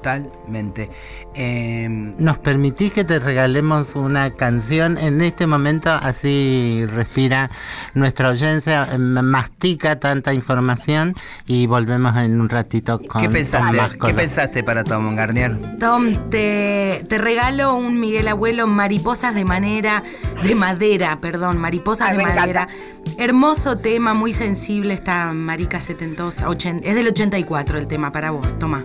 [0.04, 0.90] Totalmente.
[1.34, 5.90] Em, ¿Nos permitís que te regalemos una canción en este momento?
[5.90, 7.50] Así respira
[7.94, 11.14] nuestra audiencia, eh, mastica tanta información
[11.46, 13.76] y volvemos en un ratito con, ¿Qué pensaste?
[13.78, 15.78] más ¿Qué pensaste para Tom Garnier?
[15.80, 20.02] Tom, te, te regalo un Miguel Abuelo, Mariposas de Manera,
[20.42, 22.40] de Madera, perdón, Mariposas Ay, de encanta.
[22.42, 22.68] Madera.
[23.16, 28.58] Hermoso tema, muy sensible, esta marica setentosa, ochen- es del 84 el tema para vos,
[28.58, 28.84] toma.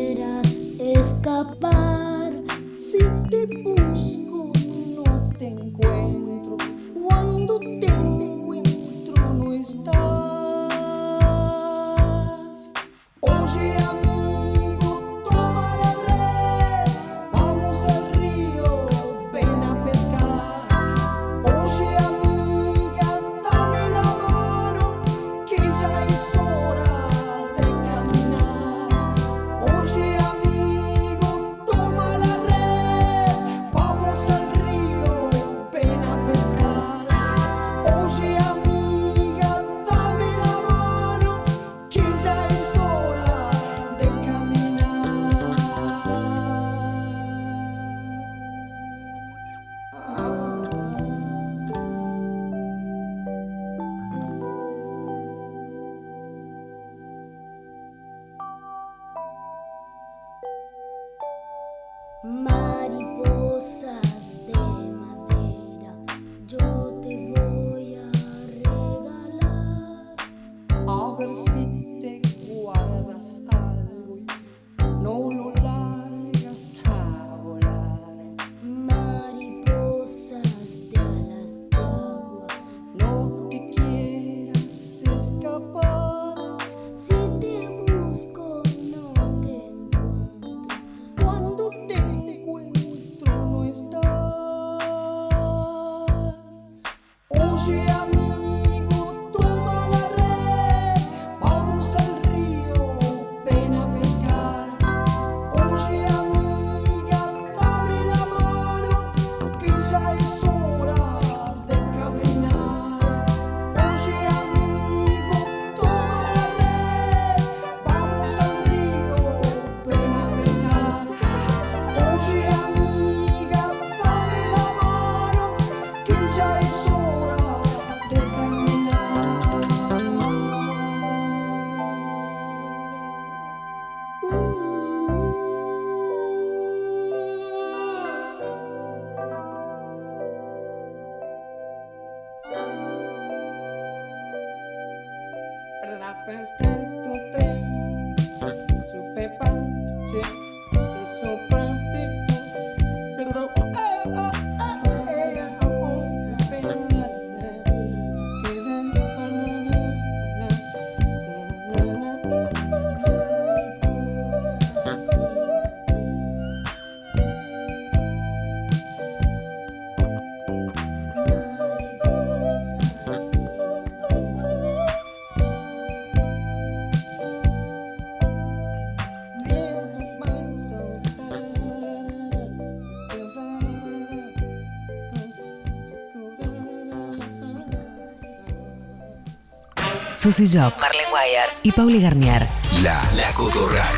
[190.21, 192.47] Susy Jock, Marlene Guayar y Pauli Garnier.
[192.83, 193.95] La, la Cotorral.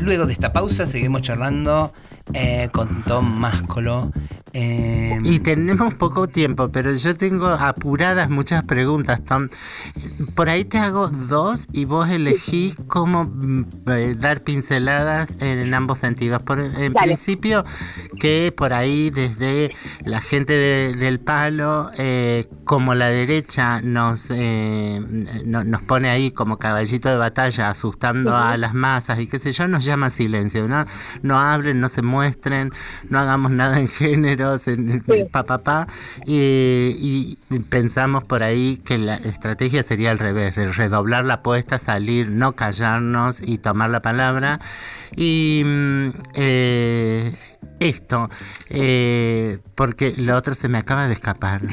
[0.00, 1.92] Luego de esta pausa seguimos charlando
[2.34, 4.10] eh, con Tom Máscolo.
[4.52, 9.48] eh, Y tenemos poco tiempo, pero yo tengo apuradas muchas preguntas, Tom.
[10.34, 15.98] Por ahí te hago dos y vos elegís cómo mm, eh, dar pinceladas en ambos
[16.00, 16.42] sentidos.
[16.42, 17.64] Por, en principio,
[18.20, 19.74] que por ahí desde
[20.04, 25.00] la gente de- del palo, eh, como la derecha nos, eh,
[25.46, 29.52] no- nos pone ahí como caballito de batalla, asustando a las masas y qué sé
[29.52, 30.84] yo, nos llama silencio, ¿no?
[31.22, 32.72] No hablen, no se muestren,
[33.08, 35.86] no hagamos nada en géneros, en, en pa, pa, pa.
[36.26, 41.78] Y, y pensamos por ahí que la estrategia sería al revés, de redoblar la apuesta,
[41.78, 42.54] salir, no
[43.42, 44.58] y tomar la palabra.
[45.16, 47.32] Y mm, eh,
[47.80, 48.28] esto,
[48.70, 51.62] eh, porque lo otro se me acaba de escapar.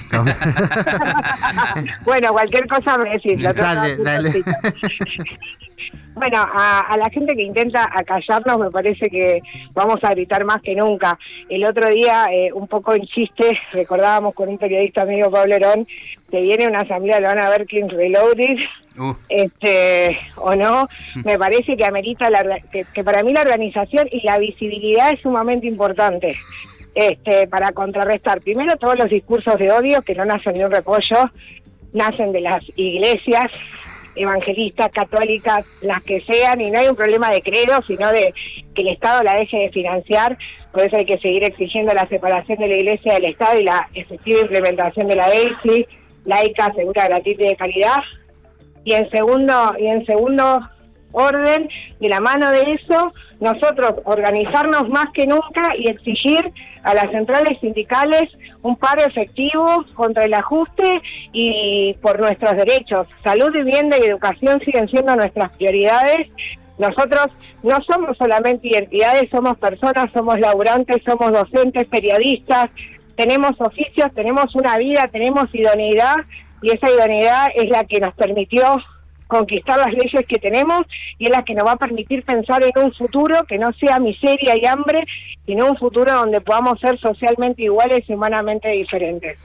[2.04, 3.40] Bueno, cualquier cosa me decís.
[3.42, 3.98] lo Dale.
[6.20, 9.42] Bueno, a, a la gente que intenta acallarnos me parece que
[9.74, 11.18] vamos a gritar más que nunca.
[11.48, 15.88] El otro día, eh, un poco en chiste, recordábamos con un periodista amigo, Pablo Herón,
[16.30, 18.58] que viene una asamblea, lo van a ver Kings Reloaded,
[19.00, 20.88] uh, este o no,
[21.24, 25.68] me parece que amerita la, que para mí la organización y la visibilidad es sumamente
[25.68, 26.36] importante.
[26.96, 28.42] Este, para contrarrestar.
[28.42, 31.32] Primero todos los discursos de odio que no nacen de un repollo,
[31.94, 33.52] nacen de las iglesias
[34.16, 38.34] evangelistas, católicas, las que sean, y no hay un problema de credo, sino de
[38.74, 40.38] que el Estado la deje de financiar,
[40.72, 43.88] por eso hay que seguir exigiendo la separación de la iglesia del Estado y la
[43.94, 45.88] efectiva implementación de la EISI,
[46.26, 48.00] laica, segura, gratuita y de calidad,
[48.84, 50.62] y en segundo y en segundo
[51.12, 51.70] orden
[52.00, 56.52] de la mano de eso nosotros organizarnos más que nunca y exigir
[56.84, 58.30] a las centrales sindicales
[58.62, 61.02] un paro efectivo contra el ajuste
[61.32, 63.08] y por nuestros derechos.
[63.24, 66.28] Salud vivienda y educación siguen siendo nuestras prioridades.
[66.78, 72.70] Nosotros no somos solamente identidades somos personas somos laburantes somos docentes periodistas.
[73.16, 76.16] Tenemos oficios tenemos una vida tenemos idoneidad
[76.62, 78.78] y esa idoneidad es la que nos permitió
[79.28, 80.86] conquistar las leyes que tenemos
[81.20, 84.00] y es la que nos va a permitir pensar en un futuro que no sea
[84.00, 85.04] miseria y hambre,
[85.46, 89.38] sino un futuro donde podamos ser socialmente iguales y humanamente diferentes.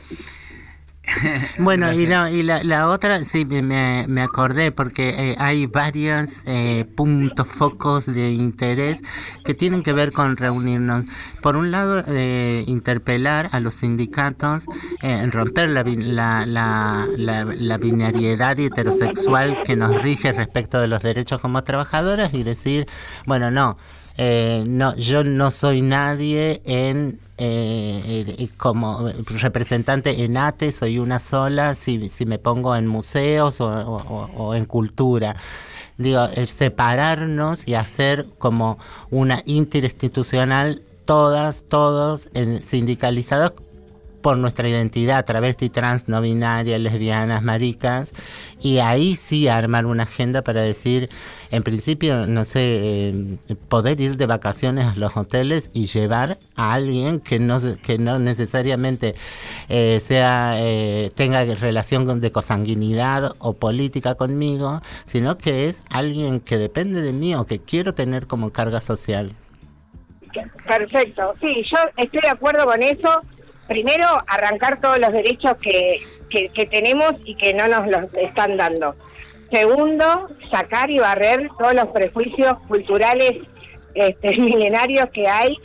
[1.58, 6.30] Bueno, y, no, y la, la otra, sí, me- me, acordé porque eh, hay varios
[6.46, 9.00] eh, puntos, focos de interés
[9.44, 11.04] que tienen que ver con reunirnos.
[11.42, 14.64] Por un lado, eh, interpelar a los sindicatos,
[15.02, 21.02] eh, romper la, la, la, la, la binariedad heterosexual que nos rige respecto de los
[21.02, 22.86] derechos como trabajadoras y decir,
[23.26, 23.76] bueno, no.
[24.16, 29.08] Eh, no, yo no soy nadie en eh, eh, como
[29.40, 35.34] representante en ATE, soy una sola si, si me pongo en museos o, en cultura.
[35.98, 38.78] Digo, separarnos y hacer como
[39.10, 43.52] una interinstitucional, todas, todos en- sindicalizados
[44.24, 48.10] por nuestra identidad, travesti, trans, no binaria, lesbianas, maricas,
[48.58, 51.10] y ahí sí armar una agenda para decir,
[51.50, 52.60] en principio, no sé,
[53.10, 53.36] eh,
[53.68, 58.18] poder ir de vacaciones a los hoteles y llevar a alguien que no, que no
[58.18, 59.14] necesariamente
[59.68, 66.40] eh, sea eh, tenga relación con- de consanguinidad o política conmigo, sino que es alguien
[66.40, 69.34] que depende de mí o que quiero tener como carga social.
[70.66, 73.20] Perfecto, sí, yo estoy de acuerdo con eso.
[73.68, 75.98] Primero, arrancar todos los derechos que,
[76.30, 78.94] que, tenemos y que no nos los están dando.
[79.50, 83.32] Segundo, sacar y barrer todos los prejuicios culturales
[83.94, 85.56] este, milenarios que hay.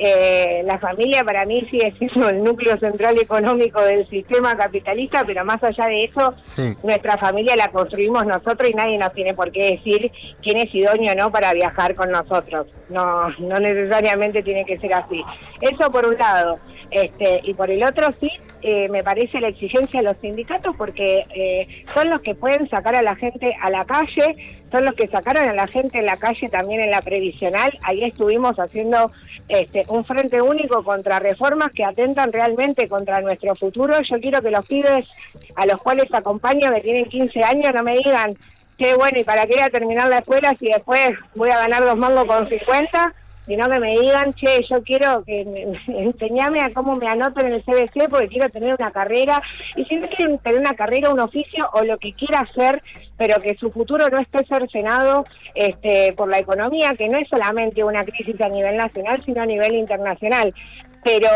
[0.00, 5.44] Eh, la familia para mí sigue siendo el núcleo central económico del sistema capitalista, pero
[5.44, 6.74] más allá de eso, Sí.
[6.84, 11.12] nuestra familia la construimos nosotros y nadie nos tiene por qué decir quién es idóneo
[11.12, 12.68] o no para viajar con nosotros.
[12.90, 15.22] No, no necesariamente tiene que ser así.
[15.60, 16.60] Eso por un lado.
[16.90, 18.30] Este, y por el otro sí,
[18.62, 22.94] eh, me parece la exigencia de los sindicatos porque eh, son los que pueden sacar
[22.94, 24.34] a la gente a la calle,
[24.70, 27.76] son los que sacaron a la gente en la calle también en la previsional.
[27.82, 29.10] Ahí estuvimos haciendo
[29.48, 34.00] este, un frente único contra reformas que atentan realmente contra nuestro futuro.
[34.02, 35.08] Yo quiero que los pibes
[35.56, 38.34] a los cuales acompaño, que tienen 15 años, no me digan,
[38.76, 41.84] qué bueno, ¿y para qué voy a terminar la escuela si después voy a ganar
[41.84, 43.14] dos mangos con 50?
[43.48, 47.40] Sino que me digan, che, yo quiero que me, me- enseñame a cómo me anoto
[47.40, 49.42] en el CBC porque quiero tener una carrera.
[49.74, 52.80] Y si no quieren tener una carrera, un oficio o lo que quiera hacer,
[53.16, 55.24] pero que su futuro no esté cercenado
[55.54, 59.46] este, por la economía, que no es solamente una crisis a nivel nacional, sino a
[59.46, 60.54] nivel internacional.
[61.02, 61.28] Pero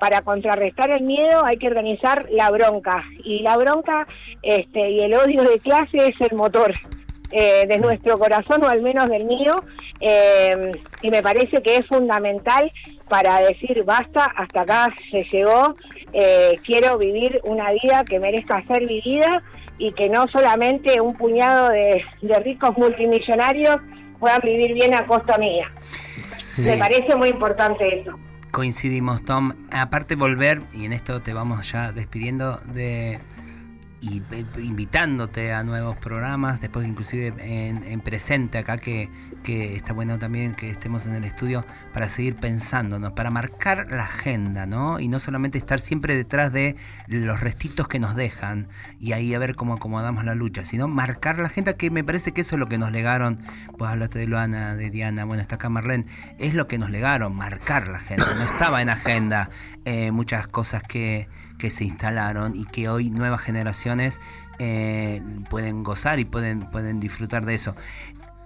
[0.00, 3.04] para contrarrestar el miedo hay que organizar la bronca.
[3.24, 4.06] Y la bronca
[4.42, 6.72] este, y el odio de clase es el motor
[7.32, 9.54] eh, de nuestro corazón, o al menos del mío.
[10.00, 10.72] eh,
[11.02, 12.72] y me parece que es fundamental
[13.08, 15.74] para decir basta, hasta acá se llegó.
[16.12, 19.42] eh, quiero vivir una vida que merezca ser vivida
[19.78, 23.76] y que no solamente un puñado de, de ricos multimillonarios
[24.18, 25.70] puedan vivir bien a costa mía.
[26.28, 26.70] Sí.
[26.70, 28.18] Me parece muy importante eso.
[28.50, 29.52] Coincidimos, Tom.
[29.70, 33.20] Aparte volver, y en esto te vamos ya despidiendo de
[34.00, 39.08] y eh, invitándote a nuevos programas, después inclusive en, en presente acá, que,
[39.48, 44.02] que está bueno también que estemos en el estudio para seguir pensándonos, para marcar la
[44.02, 45.00] agenda, ¿no?
[45.00, 46.76] Y no solamente estar siempre detrás de
[47.06, 48.68] los restitos que nos dejan
[49.00, 52.32] y ahí a ver cómo acomodamos la lucha, sino marcar la agenda, que me parece
[52.32, 53.40] que eso es lo que nos legaron,
[53.78, 56.04] vos hablaste de Luana, de Diana, bueno, está acá Marlene,
[56.38, 59.48] es lo que nos legaron, marcar la agenda, no estaba en agenda
[59.86, 61.26] eh, muchas cosas que,
[61.56, 64.20] que se instalaron y que hoy nuevas generaciones
[64.58, 67.76] eh, pueden gozar y pueden, pueden disfrutar de eso.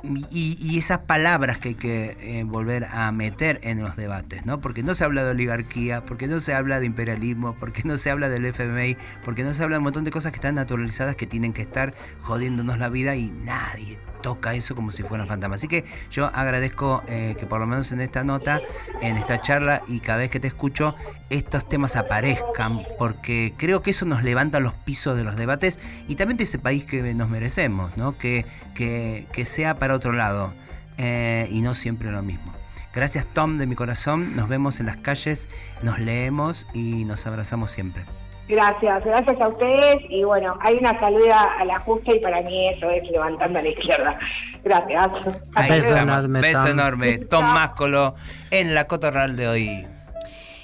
[0.03, 4.61] Y, y esas palabras que hay que eh, volver a meter en los debates, ¿no?
[4.61, 8.11] Porque no se habla de oligarquía, porque no se habla de imperialismo, porque no se
[8.11, 11.15] habla del FMI, porque no se habla de un montón de cosas que están naturalizadas
[11.15, 15.29] que tienen que estar jodiéndonos la vida y nadie toca eso como si fuera un
[15.29, 15.57] fantasma.
[15.57, 18.61] Así que yo agradezco eh, que por lo menos en esta nota,
[19.01, 20.95] en esta charla y cada vez que te escucho,
[21.29, 26.15] estos temas aparezcan, porque creo que eso nos levanta los pisos de los debates y
[26.15, 28.17] también de ese país que nos merecemos, ¿no?
[28.17, 30.55] Que, que, que sea para otro lado
[30.99, 32.55] eh, y no siempre lo mismo.
[32.95, 35.49] Gracias Tom de mi corazón, nos vemos en las calles,
[35.83, 38.05] nos leemos y nos abrazamos siempre.
[38.49, 42.69] Gracias, gracias a ustedes y bueno, hay una salida a la justa y para mí
[42.69, 44.19] eso es levantando a la izquierda.
[44.65, 45.11] Gracias.
[45.55, 46.71] Ahí Beso enorme, Beso Tom.
[46.71, 47.19] enorme.
[47.19, 48.15] Tom Máscolo
[48.51, 49.87] en la cotorral de hoy.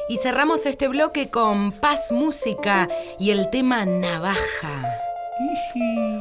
[0.09, 5.08] Y cerramos este bloque con Paz Música y el tema Navaja.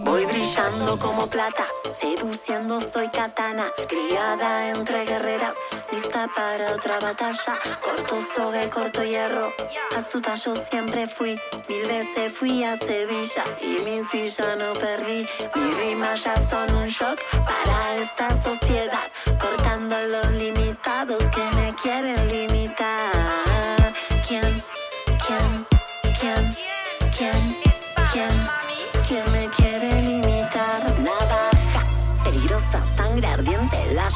[0.04, 1.68] Voy brillando como plata,
[2.00, 5.56] seduciendo soy katana, criada entre guerreras,
[5.92, 7.58] lista para otra batalla.
[7.82, 9.52] Corto soga, corto hierro,
[9.96, 15.28] astuta yo siempre fui, mil veces fui a Sevilla y mi silla no perdí.
[15.56, 19.10] Mis rimas ya son un shock para esta sociedad,
[19.40, 23.37] cortando los limitados que me quieren limitar.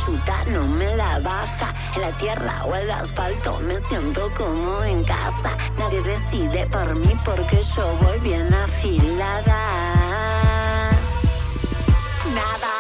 [0.06, 1.74] Yuta no me la baja.
[1.95, 5.58] En la tierra o el asfalto me siento como en casa.
[5.78, 9.60] Nadie decide por mí porque yo voy bien afilada.
[12.34, 12.70] Navaja,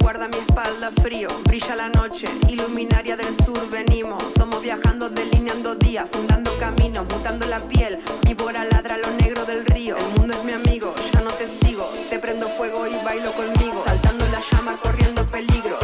[0.00, 1.28] guarda mi espalda frío.
[1.44, 4.22] Brilla la noche, iluminaria del sur venimos.
[4.36, 7.98] Somos viajando, delineando días, fundando caminos, mutando la piel.
[8.22, 9.96] Víbora ladra lo negro del río.
[9.96, 11.88] El mundo es mi amigo, ya no te sigo.
[12.10, 13.82] Te prendo fuego y bailo conmigo.
[13.84, 15.78] Saltando la llama, corriendo peligro.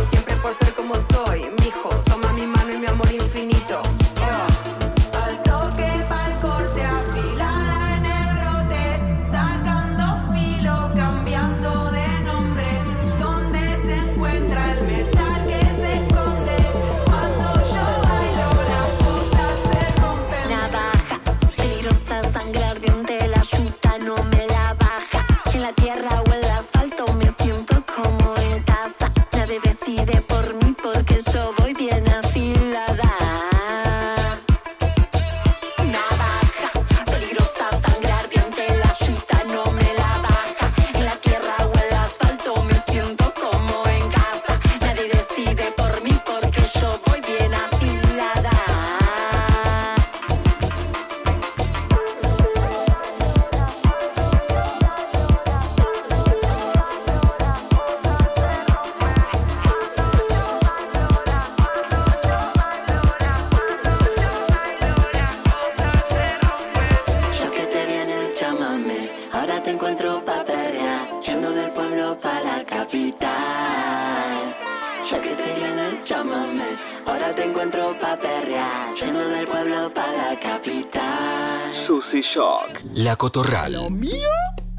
[79.85, 81.73] Del pueblo pa' la capital.
[81.73, 83.77] Susy Shock, La Cotorral.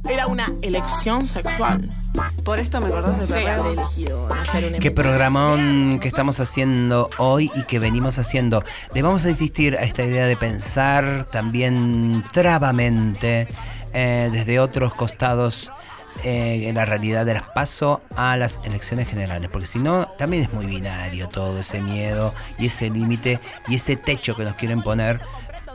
[0.07, 1.91] Era una elección sexual.
[2.43, 7.51] Por esto me acordás de haber elegido hacer un Qué programón que estamos haciendo hoy
[7.55, 8.63] y que venimos haciendo.
[8.93, 13.47] Le vamos a insistir a esta idea de pensar también trabamente
[13.93, 15.71] eh, desde otros costados
[16.24, 20.53] eh, la realidad de las paso a las elecciones generales, porque si no, también es
[20.53, 25.20] muy binario todo ese miedo y ese límite y ese techo que nos quieren poner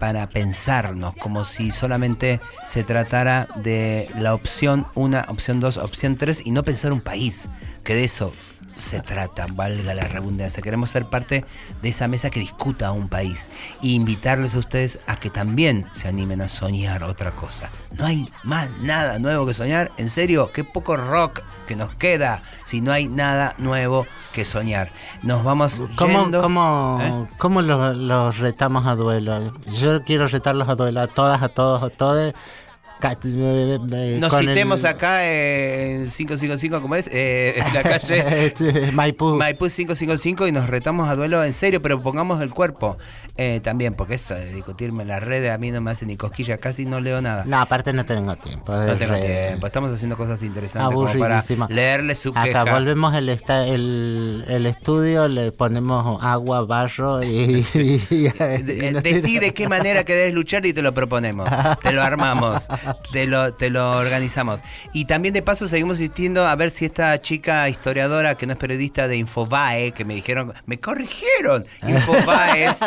[0.00, 6.46] para pensarnos, como si solamente se tratara de la opción 1, opción 2, opción 3
[6.46, 7.48] y no pensar un país,
[7.84, 8.32] que de eso
[8.80, 10.62] se trata, valga la redundancia.
[10.62, 11.44] Queremos ser parte
[11.82, 13.50] de esa mesa que discuta un país
[13.82, 17.70] e invitarles a ustedes a que también se animen a soñar otra cosa.
[17.92, 19.92] No hay más nada nuevo que soñar.
[19.96, 24.92] En serio, qué poco rock que nos queda si no hay nada nuevo que soñar.
[25.22, 27.34] Nos vamos ¿Cómo, yendo- cómo, ¿Eh?
[27.38, 29.52] cómo los, los retamos a duelo?
[29.78, 32.34] Yo quiero retarlos a duelo a todas, a todos, a todos.
[33.02, 37.08] Eh, Nos citemos el- acá en 555, ¿cómo es?
[37.12, 39.34] Eh, en la calle Maipú.
[39.36, 42.98] Maipú 555 y nos retamos a duelo en serio, pero pongamos el cuerpo
[43.36, 46.16] eh, también, porque eso de discutirme en las redes a mí no me hace ni
[46.16, 47.44] cosquillas, casi no leo nada.
[47.46, 48.72] No, aparte no tengo tiempo.
[48.72, 52.64] No tengo re- tiempo, estamos haciendo cosas interesantes como para leerle su Acá queja.
[52.64, 57.64] volvemos el, esta- el, el estudio, le ponemos agua, barro y...
[57.74, 58.28] y- y-
[58.62, 61.48] De- eh, Decí de qué manera querés luchar y te lo proponemos.
[61.82, 62.68] Te lo armamos,
[63.12, 64.60] te lo, te lo organizamos.
[64.92, 68.58] Y también de paso seguimos insistiendo a ver si esta chica historiadora que no es
[68.58, 71.64] periodista de Infobae, que me dijeron, me corrigieron.
[71.86, 72.78] Infobae es,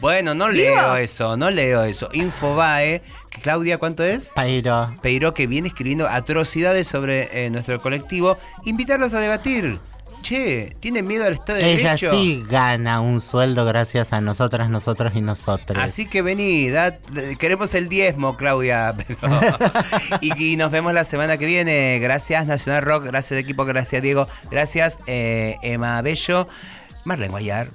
[0.00, 2.08] bueno, no leo eso, no leo eso.
[2.12, 3.02] Infobae,
[3.42, 4.30] Claudia, ¿cuánto es?
[4.30, 4.90] Peiro.
[5.02, 8.36] Peiro, que viene escribiendo atrocidades sobre eh, nuestro colectivo.
[8.64, 9.80] Invitarlos a debatir.
[10.22, 12.12] Che, ¿tienen miedo al Estado de Ella Derecho?
[12.12, 15.76] sí gana un sueldo gracias a nosotras, nosotros y nosotros.
[15.82, 16.98] Así que vení, da-
[17.38, 18.94] queremos el diezmo, Claudia.
[19.06, 19.18] pero-
[20.20, 21.98] y, y nos vemos la semana que viene.
[21.98, 23.04] Gracias, Nacional Rock.
[23.06, 23.64] Gracias, equipo.
[23.64, 24.26] Gracias, Diego.
[24.50, 26.46] Gracias, eh, Emma Bello.
[27.04, 27.70] Marlene Guayar.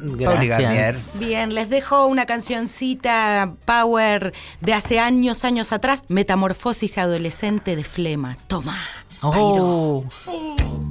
[0.00, 0.94] Garnier.
[1.18, 4.32] Bien, les dejo una cancioncita power
[4.62, 8.38] de hace años, años atrás, Metamorfosis adolescente de Flema.
[8.46, 8.78] Toma.
[9.20, 10.02] Oh.
[10.24, 10.89] Pairo.